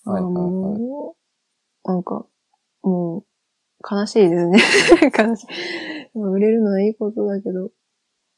[0.05, 1.15] あの、
[1.85, 2.27] なんか、
[2.83, 3.25] もう、
[3.89, 4.59] 悲しいですね。
[5.17, 6.19] 悲しい。
[6.19, 7.71] まあ売れるのはいいことだけど、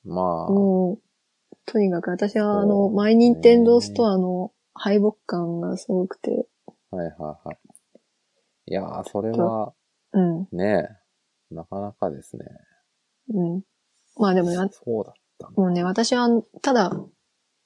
[0.05, 6.47] まあ、もう、とにかく私はあその、うマイニンテンドーストアの敗北感がすごくて、
[6.91, 7.13] はいは
[7.45, 7.59] いはい。
[8.67, 9.73] いやー、それは、
[10.13, 10.89] うん、ね
[11.51, 12.45] なかなかですね。
[13.33, 13.63] うん。
[14.17, 16.29] まあでもね、そうだったもうね、私は、
[16.63, 16.93] ただ、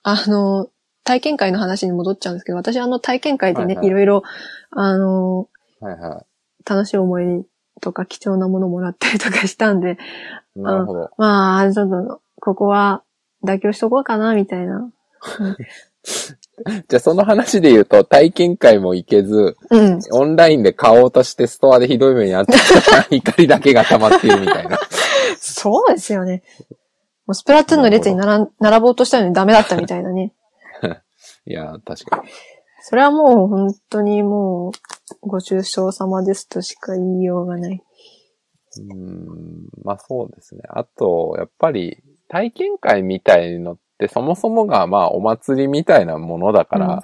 [0.03, 0.69] あの、
[1.05, 4.23] 体験会の話に戻っちゃうんですけど、私はあの体験会でね、はいはいいろいろ、
[4.71, 5.49] あの、
[5.81, 6.27] はいは
[6.65, 7.47] 楽しい思い
[7.81, 9.99] とか貴重なものもらったりとかしたんで、
[10.57, 10.61] い。
[10.61, 11.11] なるほど。
[11.17, 13.03] まあ、ちょっと、ここは
[13.45, 14.91] 妥協しとこうかな、みたいな。
[16.89, 20.01] じゃあその話で言うと、体験会も行けず、うん。
[20.13, 22.53] オンラインで買おうとしてストアでひどい目にあって
[22.85, 24.79] たら怒りだけが溜まっているみたいな。
[25.39, 26.43] そうですよね。
[27.27, 30.33] もうスプラトゥーンの列に並ぼうとしたのにダメだったみたいなね。
[31.47, 32.29] いやー、確かに。
[32.83, 34.73] それはもう本当にもう、
[35.21, 37.83] ご愁傷様ですとしか言いようがない。
[38.77, 40.63] うーん、まあそうですね。
[40.69, 47.01] あと、やっぱり、体験会みたいのってそもそもがまあお祭りみたいなものだから、うん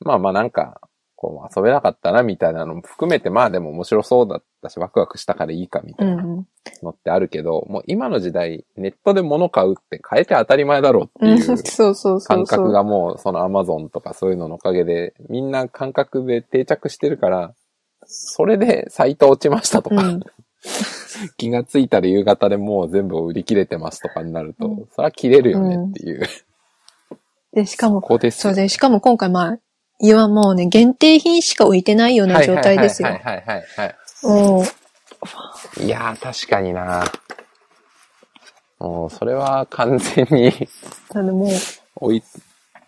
[0.00, 0.80] まあまあなんか、
[1.16, 6.46] こう遊べなかったなみたいなのも含めてまあでも面白そうだったしワクワクしたからいいかみたいなうんうん。
[6.82, 12.36] のってあるけど、もう今の時代ネットで物買うって買えて当たり前だろうってうん、いうそうそうそうそう。
[12.36, 17.54] 感覚がもうそのアマゾンとかそういうののおかげでみんな感覚で定着してるから、
[18.06, 20.20] それでサイト落ちましたとか、うん。
[21.36, 26.22] 気がついたら夕方でもう全部売り切れてますとかになると、うんそれは切れるよねっていう。
[27.52, 29.58] で、しかも、ここですよそうで、しかも今回まあ、
[30.00, 33.20] いはもうね、限定品しか置いてないような状態ですよはい。
[33.20, 34.66] はいはいはいはい、もう、は
[35.80, 35.86] い。
[35.86, 37.04] いやー、確かにな
[38.78, 40.68] もう、それは完全に
[41.12, 41.50] なんでもう、
[41.96, 42.22] 置い、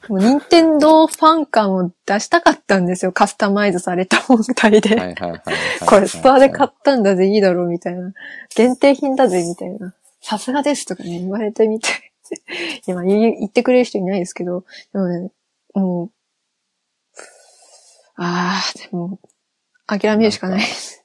[0.08, 3.12] もう、任天堂ファン感を出したかったんですよ。
[3.12, 5.16] カスタマイズされた本体で。
[5.86, 8.12] これストアで買っったんだぜ、いいだろう、みたいな。
[8.54, 9.94] 限定品だぜ、みたいな。
[10.20, 11.88] さすがですとかね、言われてみて。
[12.86, 15.30] 今言ってくれる人いないですけど、でもね、
[15.74, 16.10] もう、
[18.16, 19.20] あー、でも、
[19.86, 21.04] 諦めるしかないです。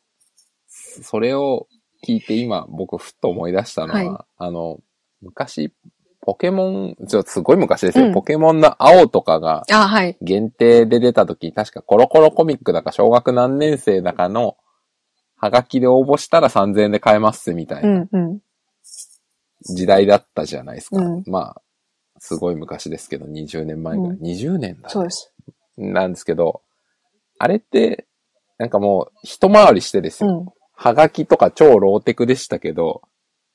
[1.03, 1.67] それを
[2.05, 4.79] 聞いて今僕ふっと思い出したのは、はいあの、
[5.21, 5.73] 昔、
[6.21, 9.63] ポケモン、ちょっとすごい昔ですよ、うんポケモンの青とかが。
[10.21, 14.57] 限定で出た時、確かコロコロコミックだか小学何年生だかの、
[15.35, 18.39] ハガキで応募したら3000円で買えますみたいうな。
[19.63, 20.97] 時代だったじゃないですか。
[20.97, 21.61] うんまあ、
[22.19, 24.17] すごい昔ですけど、20年前ぐらい。
[24.17, 25.33] うん20年だ、そうです。
[25.77, 26.61] なんですけど、
[27.41, 28.07] あれって、
[28.59, 30.29] なんかもう一回りしてですよ。
[30.29, 30.45] うん。
[30.73, 33.01] はがきとか超ローテクでしたけど、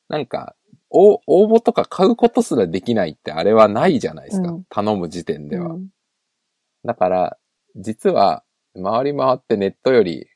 [0.09, 0.57] なんか、
[0.91, 4.49] お応募とか買うことすらできないってあれはないじゃないですか。
[4.51, 5.75] うん頼む時点では。
[5.75, 5.89] うん
[6.85, 7.37] だから、
[7.75, 8.45] 実は、
[8.81, 10.29] 回り回ってネットより、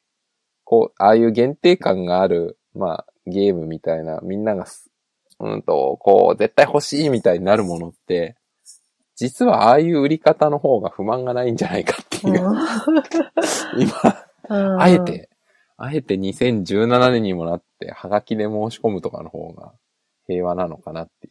[0.64, 4.90] こう、ああいう限定感がある、まあ、ゲームみたいな、みんながす、
[5.38, 8.36] うんと、こう、絶対欲しいみたいになるものって、
[9.20, 12.40] 実はああいう売り方の方が不満がないんじゃないかっていう、
[13.76, 14.16] 今、
[14.48, 14.98] うんあえ。
[14.98, 15.28] て、
[15.76, 19.72] あえて2017年にもなって、ハガキで申し込むとかの方が
[20.26, 21.30] 平和なのかなってい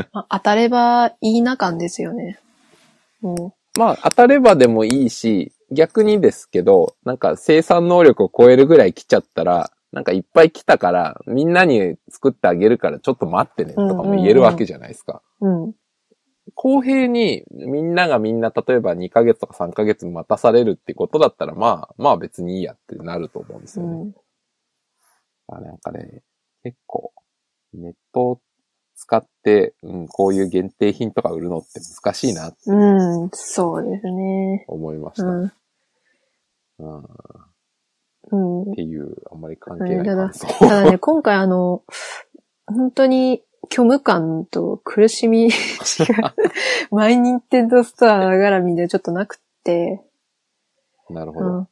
[0.00, 0.06] う。
[0.12, 2.38] まあ当たればいいな感ですよね。
[3.20, 15.22] もまあ、当たればでもいいし、逆にですけど、なんか生産能力を超えるぐらい来ちゃったら、なんかいっぱい来たから、みんなに作ってあげるからちょっと待ってねとかも言えるわけじゃないですか。
[15.40, 15.74] う、うん。
[16.54, 23.92] 公平にみんながみんな例えば2ヶ月とか3ヶ月待たされるってことだったら、まあ、まあ別にいいやってなると思うんですよね。
[23.92, 24.14] うん。
[25.48, 26.22] あなんかね、
[26.62, 27.12] 結構、
[27.74, 28.40] ネットを
[28.94, 34.64] 使って、うん、こういう限定品とか売るのって難しいなってうん、そうですね。
[34.68, 35.24] 思いました。
[35.24, 35.52] うん。
[36.78, 37.04] うん、っ
[38.32, 38.74] うん。
[38.74, 40.46] ていう、あんまり関係ないただ感想。
[40.58, 41.84] ただね、今回あの、
[42.66, 46.34] 本当に虚無感と苦しみしか、
[46.90, 50.02] マイニンテンドストア絡みでちょっとなくって、
[51.10, 51.46] なるほど。
[51.46, 51.68] うん。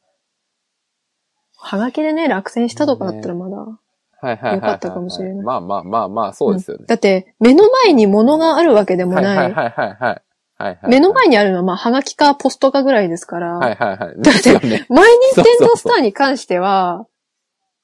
[1.57, 3.57] はがきでね、落選したとかだったらまだ。
[3.57, 4.55] はいはい。
[4.55, 6.85] よかったかもしれないまあまあまあまあ、そうですよね。
[6.87, 9.25] だって、目の前に物があるわけでもない。
[9.25, 10.21] はいはいはいはいはい。
[10.57, 14.21] はいはい、目の前にあるのは、まあ、はがきかポストかぐらいですから、はいはいはい。
[14.21, 14.85] ですよね。
[14.89, 17.07] マイニンテンドストアに関しては、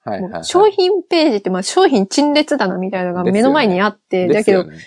[0.04, 0.46] はいはい、はい。
[0.46, 4.78] 商品ページって、まあ、商品陳列棚みたいなのが目の前にあって、だけど、ね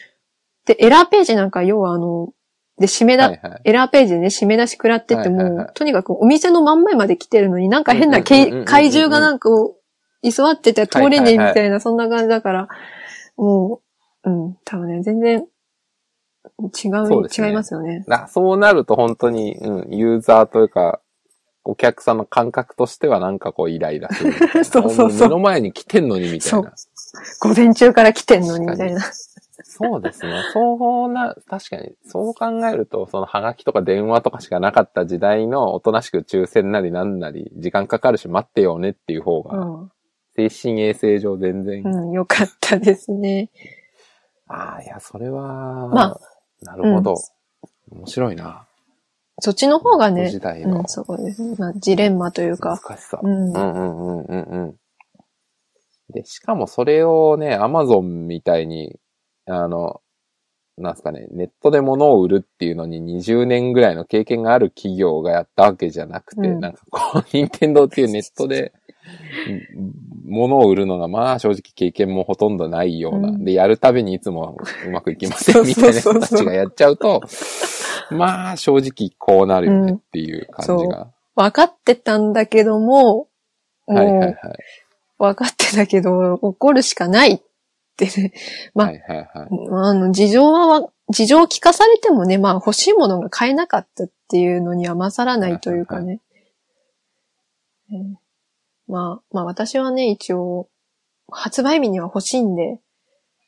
[0.67, 2.33] で、エラーページなんか、要はあの、
[2.79, 3.61] で、締めだ、はいはい。
[3.65, 9.51] エラーページでね、締め出し食らってっても、はいはいはいとにかくお店の真ん前まで来てるのに、なんか変な怪獣がなんか、
[10.23, 12.69] 居座ってて通れねえみたいな、そんな感じだから、
[13.37, 13.81] も
[14.25, 15.47] う、うん、多分ね、全然
[16.59, 18.05] 違う、そうね違いますよね。
[18.07, 21.01] なそうなると本当に、うん、ユーザーというか、
[21.65, 24.33] お客さんの感覚としてはなんかこうイライラする。
[24.65, 26.73] そうそうそう目の前に来てんのにみたいな。
[27.41, 29.01] 午前中から来てんのにみたいな。
[29.63, 30.43] そうですね。
[30.53, 39.93] そうな、確かに、そう考えると、そのハガキとか電話とかしかなかった時代のおとなしく抽選なりなんなり、時間かかるし待ってよねっていう方が、うん。
[40.37, 43.51] 精神衛生上全然、うん、よかったですね。
[44.49, 46.21] ああ、いや、それは、まあ
[46.63, 47.15] なるほど。
[47.91, 48.67] 面白いな。
[49.41, 51.57] そっちの方がね時、代のうん、そうですね。
[51.59, 52.81] まあ、ジレンマというか。
[52.89, 53.19] 難しさ。
[53.23, 54.75] うんうんうんうんうんうん。
[56.13, 58.97] で、しかもそれをね、アマゾンみたいに、
[59.47, 60.01] あの、
[60.77, 68.73] なんすかね、ネットで物を売るっていうのに20年ぐらいの経験がある企業がやったわけじゃなくて、うんなんかこう、 任天堂っていうネットで、
[69.49, 69.93] うん
[70.27, 73.29] 物を売るのがまあ正直経験もほとんどないような。
[73.29, 74.57] うんで、やるたびにいつも
[74.87, 77.21] うまくいきませんみたいな人たちがやっちゃうと、
[78.17, 81.11] まあ正直こうなるよねっていう感じが。
[81.35, 83.29] 分かってたんだけども、
[83.87, 84.35] も、はいはいはいう
[85.19, 87.41] 分かってたけど、怒るしかないっ
[87.97, 88.33] てね。
[88.75, 89.29] まあはいはいはい。
[89.71, 96.21] あの、事情はわ、事情を聞かされてもね、まあ欲しいものが買えなかったっていうのには勝らないというかね。
[97.91, 98.25] えー
[98.87, 100.69] まあ、まあ私はね、一応、
[101.31, 102.81] 発売日には欲しいんで、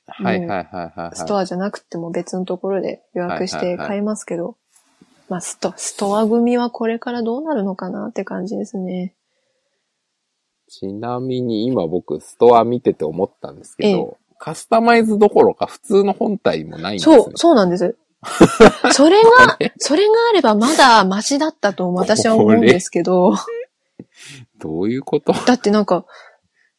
[0.07, 1.17] はいはいはい。
[1.17, 4.57] ストアじゃなくても別のところで予約して買いますけど、
[5.29, 9.15] まあスト、ストア組はこれからどうなるのかなって感じですね。
[10.69, 17.23] ちなみに今僕ストア見てて思ったんですけど、カスタマイズどころか普通の本体もないんですよ。
[17.25, 17.97] そう、そうなんです。
[18.93, 23.35] それが、それがあればまだマシだったと私は思うんですけど、
[24.59, 25.33] どういうこと？
[25.33, 26.05] だってなんか、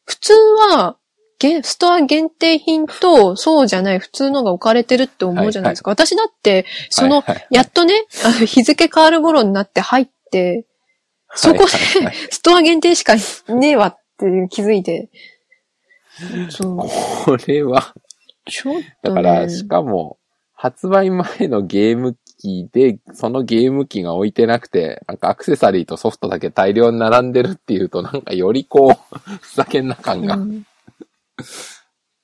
[0.04, 0.97] 普通は、
[1.38, 5.90] げストア限定品とそうじゃない普通のが置かれてるって思うじゃないですか。
[5.90, 10.66] 私だって、その、はいはいやっとね、あの日付変わる頃になって入って、
[11.34, 13.14] そこはいはいはいで、ストア限定しか
[13.48, 15.10] ねえわっていう気づいて。
[16.50, 16.78] そう。
[17.24, 17.94] これは、
[18.46, 18.96] ちょっと、ね。
[19.02, 20.18] だから、しかも、
[20.54, 30.34] 発売前のゲーム機で、そのゲーム機が置いてなくて、なんかアクセサリーとソフトだけ大量に並んでるっていうと、なんかよりこう、ふざけんな感が。
[30.34, 30.64] うん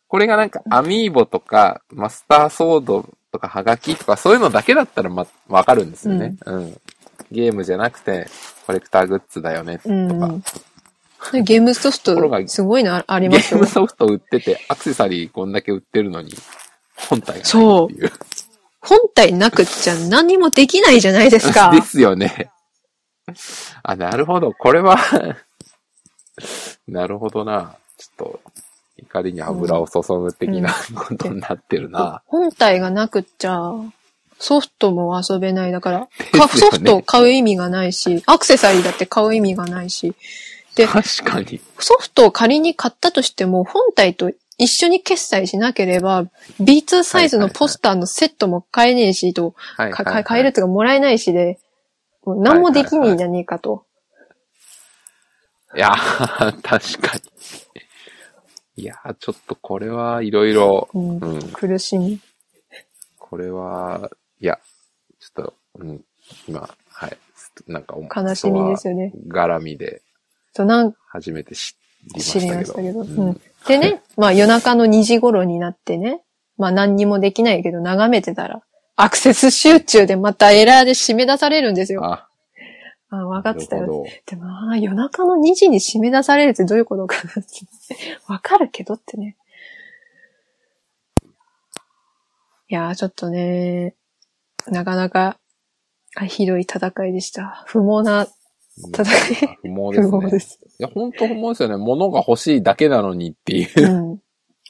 [0.08, 6.36] これがなんかアミーボとか、マスターソードとかハガキとかそういうのだけだったらま、わかるんですよね。
[6.46, 6.80] うん。
[7.30, 8.28] ゲームじゃなくて、
[8.66, 9.94] コレクターグッズだよねとか。
[9.94, 10.42] うん
[11.32, 13.66] でゲームソフト、すごいのあありゲますよーム。
[13.66, 16.34] ソフト売ってて、アクセサリーこんだけ売ってるのに、
[17.08, 18.12] 本体がないっていう。
[18.80, 21.70] 本体なくっちゃ何もできないじゃないですか。
[21.74, 22.50] ですよね。
[23.82, 24.52] あ、なるほど。
[24.52, 24.98] これは、
[26.86, 27.76] なるほどな。
[27.96, 28.40] ちょっと、
[28.96, 32.22] 怒りに油を注ぐ的なことになってるな。
[32.26, 33.72] 本体がなくっちゃ、
[34.38, 35.72] ソフトも遊べない。
[35.72, 40.14] だから、ねかソフトを買う意味がないし、アクセサリーだって買う意味がないし、
[40.76, 41.60] で確かに。
[41.78, 46.24] ソフトを仮に買ったとしても、本体と一緒に決済しなければ、
[46.60, 51.58] B2 サイズのポスターのセットも買えねえし、と、はいかはいはい買えるとかもらえないしで、
[52.24, 53.84] もう何もできねえんじゃねえかと。
[55.76, 57.22] いやー、確かに。
[58.76, 62.20] いやー、ちょっとこれはいろいろ、うんうん、苦しみ。
[63.18, 64.10] これは、
[64.40, 64.58] いや、
[65.20, 66.04] ちょっと、うん、
[66.48, 67.16] 今、はい、
[67.66, 69.12] なんか、悲しみですよね。
[69.28, 70.02] 絡みで
[70.54, 72.58] そう、なん初めて知りま知りしたけど。
[72.58, 73.00] ましたけど。
[73.00, 73.40] ううんん。
[73.66, 76.20] でね、まあ夜中の2時頃になってね、
[76.58, 78.62] まあ何にもできないけど眺めてたら、
[78.96, 82.04] アクセス集中でまたエラーで締め出されるんですよ。
[82.04, 82.28] あ、
[83.20, 84.04] あ分かってたよ。
[84.26, 87.42] でも、ああ夜中の2時に締め出されるってどういうことかなって。
[88.28, 89.36] わかるけどってね。
[92.68, 93.94] いやー、ちょっとね、
[94.66, 95.38] なかなか、
[96.16, 97.64] あひどい戦いでした。
[97.66, 98.26] 不毛な
[98.78, 99.58] 戦い。
[99.62, 100.10] 不毛ですね。
[100.10, 100.60] 不毛です。
[100.78, 101.76] いや、本当不毛ですよね。
[101.76, 103.92] 物が欲しいだけなのにっていう。
[104.10, 104.22] うん。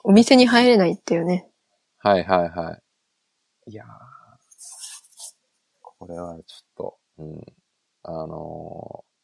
[0.02, 1.48] お店に入れないっていうね。
[1.98, 2.78] はいはいは
[3.66, 3.70] い。
[3.70, 3.88] いやー
[5.82, 7.46] これはちょっと、うん。
[8.04, 9.14] あのー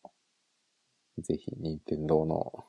[1.23, 2.65] ぜひ、任天堂の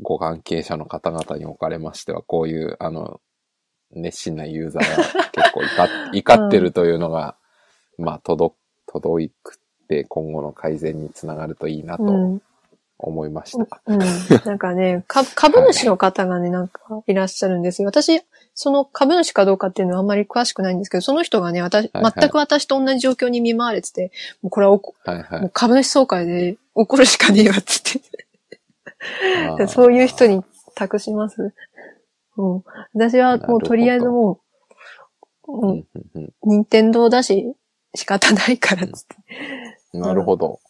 [0.00, 3.20] ご関係者の方々におかれましては、こういう、あの、
[3.90, 7.36] 熱心なユーザーが結構怒っ怒ってるというのが、
[7.96, 8.56] まあ、届、
[8.86, 12.42] 届くって今後の改善につながるといいなとうん。
[12.98, 13.80] 思いました。
[13.86, 13.98] うん。
[14.44, 17.88] なんかね、 か株主の方がね、なんかいらっしゃるんですよ。
[17.88, 18.22] 私、
[18.54, 24.10] その株主かどうかっていうのはあんまり詳しくないんですけど、その人がね、私、はいはい全く私と同じ状況に見舞われてて、
[24.42, 25.50] もうこれはおこはいはいもう。
[25.50, 28.00] 株主総会で怒るしかねえわっつっ
[29.56, 29.66] て。
[29.68, 30.42] そういう人に
[30.74, 31.54] 託します。
[32.34, 34.40] もう、私はもうとりあえずも
[35.46, 35.84] う、もう、
[36.14, 37.54] うん任天堂だし、
[37.94, 40.60] 仕方ないからっつって、なるほど。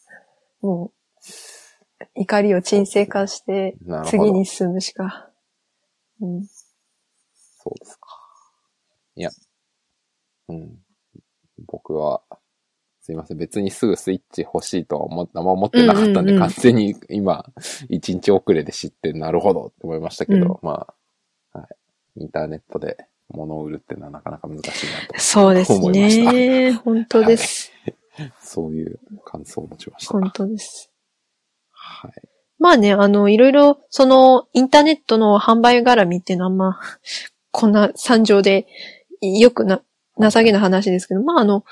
[0.60, 0.98] もう、
[2.15, 3.77] 怒りを沈静化して。
[4.07, 5.31] 次に進むしか。
[6.20, 6.45] うん。
[6.45, 8.09] そうですか。
[9.16, 9.31] いや。
[10.49, 10.79] うん。
[11.66, 12.23] 僕は、
[13.01, 13.39] すいません。
[13.39, 17.45] 別にすぐスイッチ欲しいとは思っあんま思ってなかったんで、うんうんうん完全に今、
[17.89, 20.95] 一日遅れで知って、なるほどって思いましたけど、ま
[21.53, 22.23] あ、はい。
[22.23, 22.97] インターネットで
[23.31, 25.19] 物を売るっていうのはなかなか難しいなと。
[25.19, 26.73] そうです思いましたね。
[26.73, 27.73] 本当です。
[28.43, 30.12] そういう感想を持ちました。
[30.12, 30.91] 本当です。
[31.89, 32.12] はい。
[32.59, 36.98] まあね、あの、いろいろ、その、インターネットの販売絡みっていうのは、まあ、
[37.51, 38.66] こんな惨状で、
[39.20, 39.82] よくな、
[40.20, 41.65] 情けな話ですけど、まああの、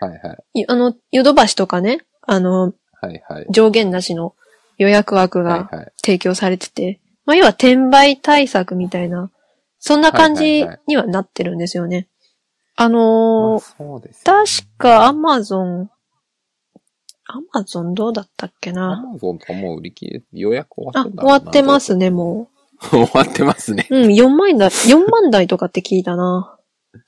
[0.00, 0.60] はいはい。
[0.60, 3.46] いあの、ヨドバシとかね、あの、はいはい。
[3.50, 4.34] 上限なしの
[4.78, 5.92] 予約枠がはいはい。
[6.04, 9.30] 提供されてて、まあ要は転売対策みたいな、
[9.78, 12.08] そんな感じにはなってるんですよね。
[12.76, 15.90] あのまあーそうですよね、確かアマゾン、
[17.36, 19.02] アマゾンどうだったっけアな？
[19.12, 22.48] マゾンとかもう売り切れ、予約終わあ、ってんだろうな終わってますね、も
[22.90, 23.86] 終わってますね。
[23.90, 23.96] う。
[23.96, 26.56] うん、4万台、4万台とかって聞いたな。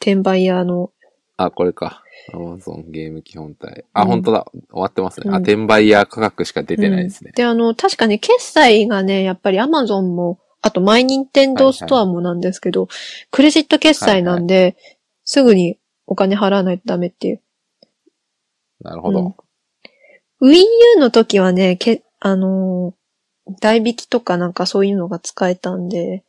[0.00, 0.90] 転売屋の。
[1.36, 2.02] あ、これか。
[2.32, 3.84] アマゾンゲーム基本体。
[3.92, 4.46] あ、うん本当だ。
[4.52, 5.26] 終わってますね。
[5.28, 7.34] あ、うん転売ヤー価格しか出てないですねうん。
[7.36, 12.88] で、あの、確かね、決済がね、やっぱりアマゾンも、あとマイニンテンドーストアもなんですけど、
[13.30, 14.76] クレジット決済なんで、
[15.24, 17.40] すぐにお金払わないとダメっていう。
[18.80, 19.36] なるほど。
[20.40, 20.64] うん Wii U
[21.00, 23.06] の時はね、け、あのー
[23.60, 26.24] 代引きとかなんかそういうのが使えたんで、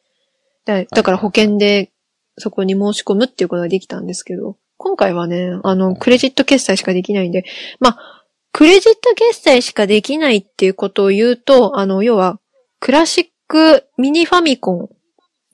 [0.66, 1.92] だだから保険で
[2.38, 7.44] そこに申し込むっていうことができたんですけど、今回はね、あの、はいクレジット決済しかできないんで、
[7.80, 12.40] まあ、クレジット決済しかできないっていうことを言うと、あの、要は、
[12.80, 14.74] クラシックミニファミコ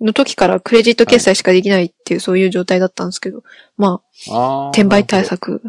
[0.01, 3.43] ンの時からクレジット決済しかできないっていう、そういう状態だったんですけど、
[3.77, 5.23] まあ、あー転売対。
[5.23, 5.61] 策。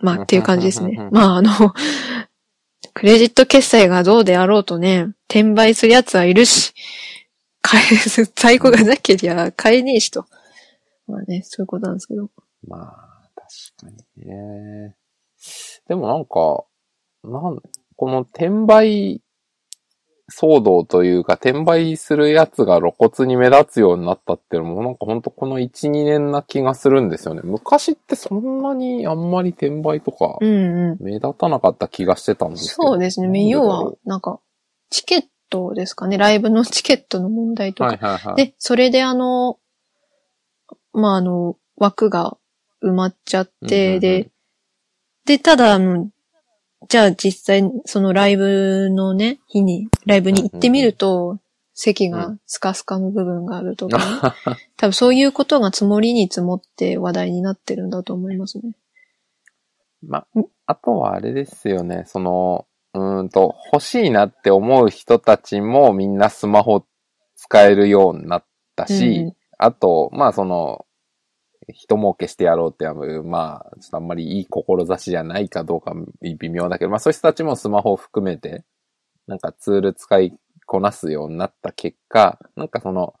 [0.00, 1.50] まあ、っていう感じですねまあ、あの、
[2.94, 6.74] クレジット決済がどうであろうとね、転売する奴はいるし、
[7.62, 10.26] 買え、在庫がなけりゃ買えねえしと。
[11.06, 12.30] まあね、そういうことなんですけど。
[12.66, 14.96] まあ、確かにね。
[15.88, 16.64] でもなんか、
[17.24, 17.60] なん、
[17.96, 19.22] この転売
[20.30, 27.40] 騒動というか、転売するやつが露骨に目立つようになったっていうのも、なんかほんとこの1、2年な気がするんですよね。
[27.44, 31.04] 昔ってそんなにあんまり転売とかうんうん。
[31.04, 32.88] 目立たなかった気がしてたんですけど。
[32.88, 33.46] そうですね。
[33.46, 34.40] 要は、なんか、
[34.90, 36.18] チケットですかね。
[36.18, 37.90] ライブのチケットの問題とか。
[37.90, 38.36] はいはいはい。
[38.36, 39.58] で、それであの、
[40.92, 42.36] まあ、あの、枠が
[42.82, 44.30] 埋まっちゃって、うんうんうんで、
[45.24, 46.10] で、ただ、あの、
[46.88, 51.38] じゃあ実際、そのライブのね、日に、ライブに行ってみると、
[51.74, 58.72] 席がスカスカの部分があるとかね、 多分そういうことが積もりに積もって話題になってるんだと思いますね。
[60.02, 60.26] ま、
[60.66, 66.84] あとはあれですよね、その、うーんと、欲しいなって思う人たちもみんなスマホ
[67.36, 68.44] 使えるようになっ
[68.74, 69.36] たし、うん。
[69.58, 70.84] あと、まあその、
[71.72, 78.64] 人儲けしてやろうっていう、まあ、ちょっとあんまりいい志じゃないかどうか微妙だけど、まあそういう人たちもスマホを含めて、
[79.26, 83.14] なんかツール使いこなすようになった結果、なんかその、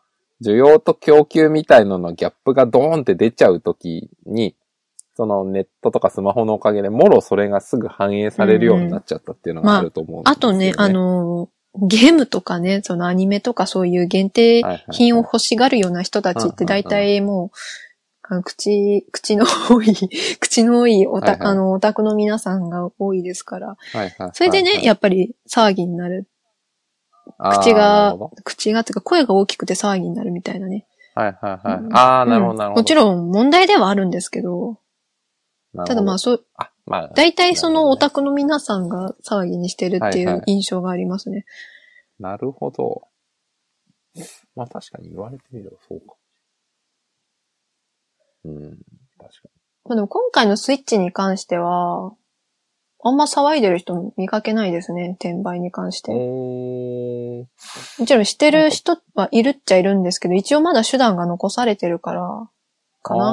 [0.44, 4.54] 需要と供給みたいののギャップがドーンって出ちゃうときに、
[5.16, 14.62] そのネットとかスマホのおかげで、もろそれがすぐ反映されるようになっちゃったっていうのがあると思うんですよ、あとね、あ、の、ゲームとかね、そのアニメとかそういう限定
[14.92, 17.58] 品を欲しがるような人たちって大体もう、
[18.42, 19.94] 口、 口の多い、
[20.40, 23.68] 口の多いオタ、はいはいあの、オタクの皆さんが多いですから。
[23.68, 26.28] はいはいはいそれでね、やっぱり騒ぎになる。
[27.38, 30.86] 口が口がっていうか声が大きくて騒ぎになるみたいなね。
[31.14, 31.78] はいはいはい。
[31.78, 32.80] うんああ、なるほどなるほど。
[32.80, 34.78] もちろん問題ではあるんですけど、
[35.74, 37.08] どただまあそう、あ、まあ。
[37.14, 38.16] 大体そのオタク。
[38.16, 41.44] クの皆さんが騒ぎにしてるっていはいはいう印象がありますね。
[42.18, 43.02] なるほど。
[44.56, 46.14] まあ確かに言われてみればそうか。
[48.44, 48.78] うん、
[49.18, 49.48] 確か
[49.84, 52.12] まあでも今回のスイッチに関しては、
[53.00, 56.12] あんま騒いでる人見かけないですね、転売に関して。
[56.12, 57.46] も
[58.06, 62.48] ちろんしてる人はいるっちゃいるんですけど、一応まだ手段が残されてるから、
[63.02, 63.32] かな。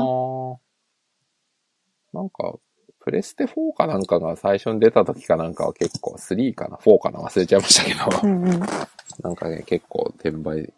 [2.14, 2.56] なんか、
[3.02, 8.60] プレステ4かなんかが最初に出た時かなんかは結構、3かな ?4 かな忘れちゃいましたけど、うんうん。
[9.24, 10.72] なんかね、結構転売、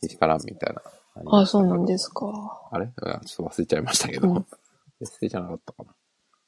[0.00, 0.82] けしからんみたいな。
[1.26, 2.26] あ、そうなんですすか。
[2.70, 2.86] あれ？
[2.86, 4.48] ちょっと忘れちゃいましたけど、うんプ
[5.00, 5.94] レステじゃなかったかな。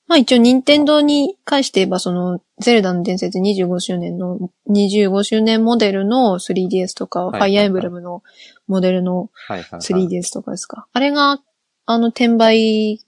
[0.09, 8.23] まあ一応、任天堂に関して言えば、その、ゼルダの伝説25周年の、25周年モデルの 3DS とか、はいファイアーエンブレムの
[8.67, 9.81] モデルのはいはい、はい。
[9.81, 10.87] 3DS とかですか。
[10.93, 11.41] あれが、
[11.87, 13.01] あの、転売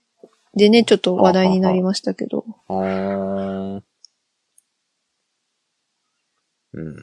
[0.55, 2.45] でね、ちょっと話題になりましたけど。
[2.69, 3.83] あー
[6.73, 6.95] うん。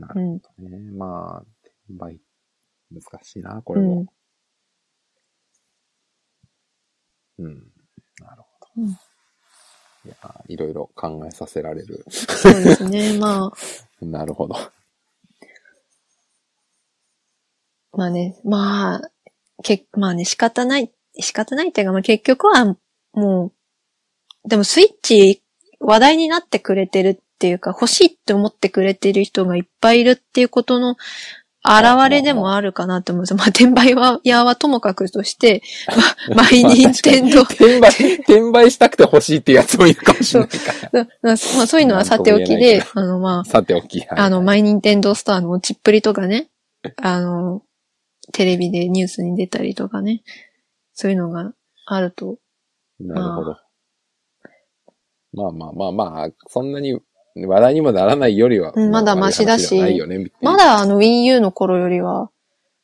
[0.00, 0.38] なるうん。
[0.40, 0.78] ほどね。
[0.92, 1.44] まあ、
[1.88, 2.20] 転売、
[2.90, 4.02] 難しいな、こうれも。
[4.02, 4.06] ん。
[7.38, 7.72] うん。
[8.20, 8.92] なるほうんど。
[10.04, 12.04] いや、いろいろ考えさせられる。
[12.08, 13.12] そうですね。
[13.18, 14.54] まあ、なるほど。
[17.92, 19.10] まあね、まあ、
[19.62, 22.76] け、まあね、仕方ない、仕方ないっていうか、まあ結局は、
[23.14, 23.52] も
[24.44, 25.42] う、でもスイッチ
[25.80, 30.96] 話題になってくれてるっていうか、欲しいって思ってくれてる人がいっぱいいるっていうことの
[31.66, 33.36] 現れでもあるかなと思うんですよ。
[33.38, 35.62] まあ、転売は、屋はともかくとして、
[36.28, 37.90] まあ、マイニンテンドー、転売、
[38.20, 41.08] 転売したくて欲しいってやつもいるかもしれないから。
[41.22, 44.00] まあ、そういうのはさておきであの、まあ、さておき。
[44.00, 46.48] はいあの、マイニンテンドーストアのチップリとかね、
[46.96, 47.62] あの、
[48.32, 50.22] テレビでニュースに出たりとかね、
[50.94, 51.52] そういうのが
[51.86, 52.38] あると、
[52.98, 53.56] なるほど。
[55.32, 56.98] まあまあまあまあ、そんなに
[57.44, 62.30] 話題にもならないよりは、うんまだマシだしねまだあの Wii U の頃よりは、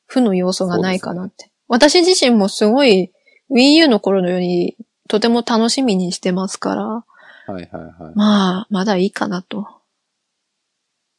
[0.07, 1.51] 負の要素がないかなって。
[1.69, 3.13] 私自身もすごい
[3.51, 4.77] Wii U の頃のように、
[5.09, 7.05] とても楽しみにしてますから、は
[7.49, 8.15] いはいはい。
[8.15, 9.67] まあ、まだいいかなと。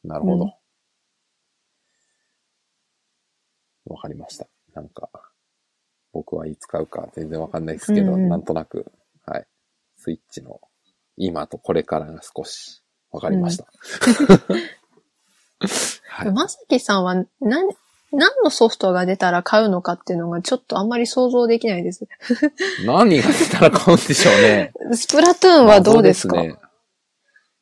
[0.04, 0.46] なるほどう
[3.90, 3.92] ん。
[3.94, 4.46] わ、かりました。
[4.74, 5.10] なんか、
[6.12, 8.92] 僕はいつ買うか全然わかんないですけど、うんうんなんとなく、
[9.26, 9.46] はい。
[9.96, 10.60] スイッチの
[11.16, 12.83] 今とこれからが少し
[13.14, 13.66] わかりました。
[16.08, 16.32] はい。
[16.32, 17.26] まさきさんは何、
[18.12, 22.06] 何のソフトが出たら買うのかっていうのがちょっとあんまり想像できないです。
[22.84, 24.72] 何が出たら買うんでしょうね。
[24.94, 26.36] スプラトゥーンはどうですか？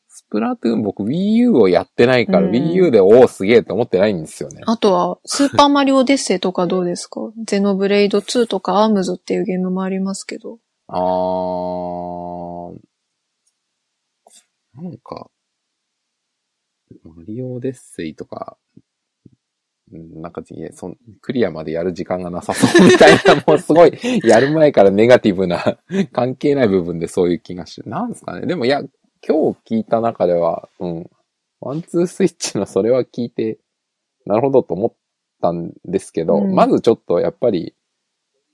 [0.09, 4.62] スプラトゥーン僕 Wii U をやってないから、うん Wii U でおおすげえと思ってないんですよね。
[4.66, 7.20] あとは、スーパーマリオデッセイとかどうですか？
[7.47, 10.59] ゼノブレイド2とかアームズっていうゲームもありますけど。
[10.89, 12.79] あー、
[14.74, 15.29] なんか、
[17.05, 18.57] マリオデッセイとか、
[19.93, 23.93] なんか、いやそんクリアまでやる時間がなさそうみたいな、もうすごい、
[24.24, 25.79] やる前からネガティブな、
[26.12, 28.47] 関係ない部分でそういう気がし、なんですかね。
[28.47, 28.81] でもいや、
[29.27, 31.11] 今日聞いた中では、うん、
[31.61, 33.59] ワンツースイッチのそれは聞いて、
[34.24, 34.95] なるほどと思っ
[35.41, 37.74] たんですけど、うんまずちょっとやっぱり、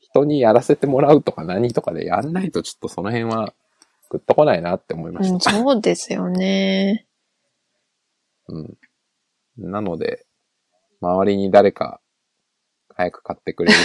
[0.00, 3.54] 人にやらせてもらうとか何とかでやんないとちょっとその辺は、
[4.10, 5.50] グッとこないなって思いまうん、した。
[5.50, 7.07] そうですよね。
[8.48, 8.78] うん。
[9.56, 10.26] なので、
[11.00, 12.00] 周りに誰か、
[12.94, 13.78] 早く買ってくれる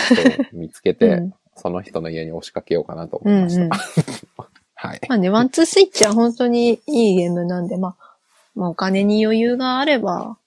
[0.47, 3.61] 人を見つけて、うんその人の家に押しかけようかなと思うんいました。
[3.61, 3.69] うん。
[4.73, 5.01] はい。
[5.07, 8.17] まあね、ワンツースイッチは本当にいいゲームなんで、まあ、
[8.55, 10.37] まあお金に余裕があれば、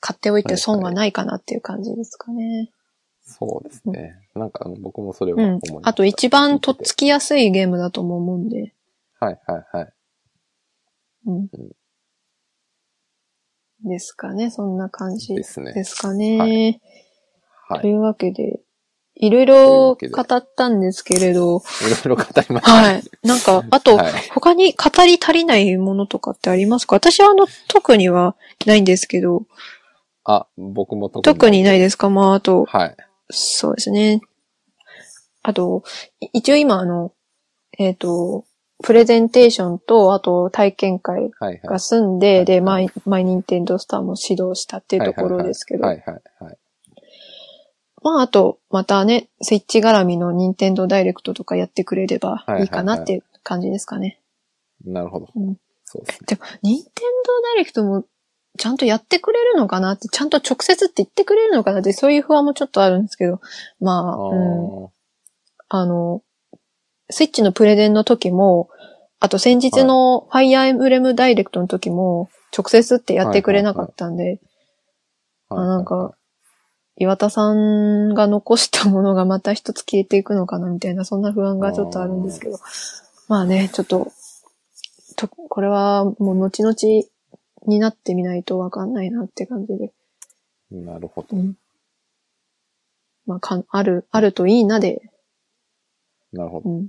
[0.00, 2.70] 買っておいて損はないかなっていう感じですかね。
[3.22, 4.16] そうですね。
[4.34, 5.88] なんかあの僕もそれはうん思いました。。
[5.88, 8.72] あと一番とっつきやすいゲームだとも思うんで。
[9.18, 9.92] はいはいはい。
[11.26, 11.48] うん。
[13.88, 14.50] ですかね。
[14.50, 16.80] そんな感じですねですかね。
[17.68, 17.78] はい。
[17.80, 18.60] いというわけで、
[19.14, 21.62] いろいろ語ったんですけれど、ろ
[22.04, 22.70] いろ語りました。
[22.70, 23.02] はい。
[23.22, 26.96] なんか、あと、はい他に語り足りないものとかってありますか？
[26.96, 28.36] 私はあの、特には
[28.66, 29.44] ないんですけど、
[30.24, 31.22] あ、僕も特に。
[31.34, 32.10] 特にないですか？
[32.10, 32.96] まあ、あと、はい。
[33.30, 34.20] そうですね。
[35.42, 35.82] あと、
[36.20, 37.12] い一応今あの、
[37.78, 38.44] えっ、と、
[38.82, 41.60] プレゼンテーションと、あと体験会はいはい。
[41.62, 46.58] が済んで、はいで、マイ、マイニンテンドースターも指導したっていうところですけど、はいはいはい。
[48.02, 54.20] まあ、あと、またね、スイッチ絡みのニンテンドーダイレクトとかやってくれればいいかなっていう感じですかね。
[54.84, 55.28] なるほど。
[55.34, 56.26] うんそうですね。
[56.26, 58.04] でも、ニンテンドーダイレクトも
[58.58, 63.40] ちゃんとやってくれるのかなって、ちゃんと直接って言ってくれるのかなって、そういう不安もちょっとあるんですけど、
[63.80, 64.88] まあ、あうん、ー
[65.68, 66.22] あの、
[67.10, 68.68] スイッチのプレゼンの時も、
[69.20, 74.40] あと先日のファイアーエンブレムダイレクトの時も、直接ってやってくれなかったんで、
[75.48, 76.14] あなんか、
[76.96, 82.58] 岩田さんが残したものがまた一つ消えていくのかなみたいな、そんな不安がちょっとあるんですけど。
[83.28, 84.10] まあね、ちょっと、
[85.16, 86.74] と、これはもう後々
[87.66, 89.92] になってみないとわかんないなって感じで。
[90.70, 91.40] なるほどう。
[91.40, 91.56] ん。
[93.26, 95.02] まあ、かん、ある、あるといいなで、
[96.32, 96.70] なるほど。
[96.70, 96.88] うん、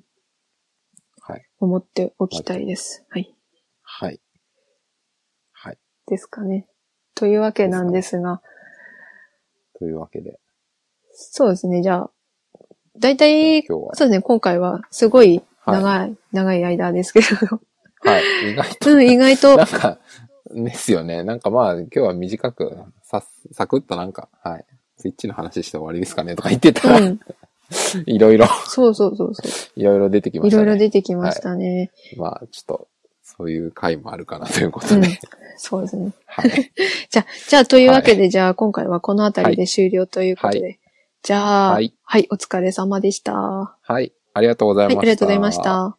[1.27, 1.45] はい。
[1.59, 3.05] 思っておきたいです。
[3.09, 3.35] はい。
[3.83, 4.21] はい。
[5.51, 5.77] はい。
[6.07, 6.67] ですかね。
[7.15, 8.41] というわけなんですが、
[9.77, 10.39] というわけで。
[11.11, 12.11] そうですね、じゃあ、
[12.97, 13.63] だいたい。
[13.65, 15.41] そうですね、今回はすごい。
[15.65, 17.59] 長い、長い間ですけれど。
[17.99, 18.51] はい。
[18.53, 19.99] 意外と、うん、意外となん、か、
[20.49, 21.23] ですよね。
[21.23, 23.21] なんかまあ、今日は短く、さ、
[23.51, 24.65] サクッとなんか、はい。
[24.95, 27.19] スイッチの話して終わりですかねとか言ってたら、うん。
[28.05, 29.43] いろいろ、そうそうそうそ
[29.75, 30.41] いろいろ出てきう。
[30.41, 30.63] ましたね。
[30.63, 31.91] いろいろ出てきましたね。
[32.15, 32.87] まあ、ちょっと、
[33.23, 35.19] そういう回もあるかなというこうんとで。。
[35.57, 36.11] そうですね。
[36.25, 36.49] はい。
[37.09, 40.67] じゃあ、じゃあ、というわけで、じゃあ、今回はこの辺りで終了ということで。
[40.67, 40.73] は
[41.23, 43.33] じゃあ、はいはい、お疲れ様でした。
[43.33, 44.13] ははい。
[44.33, 45.01] ありがとうございまい、した。
[45.01, 45.97] ありがとうございました。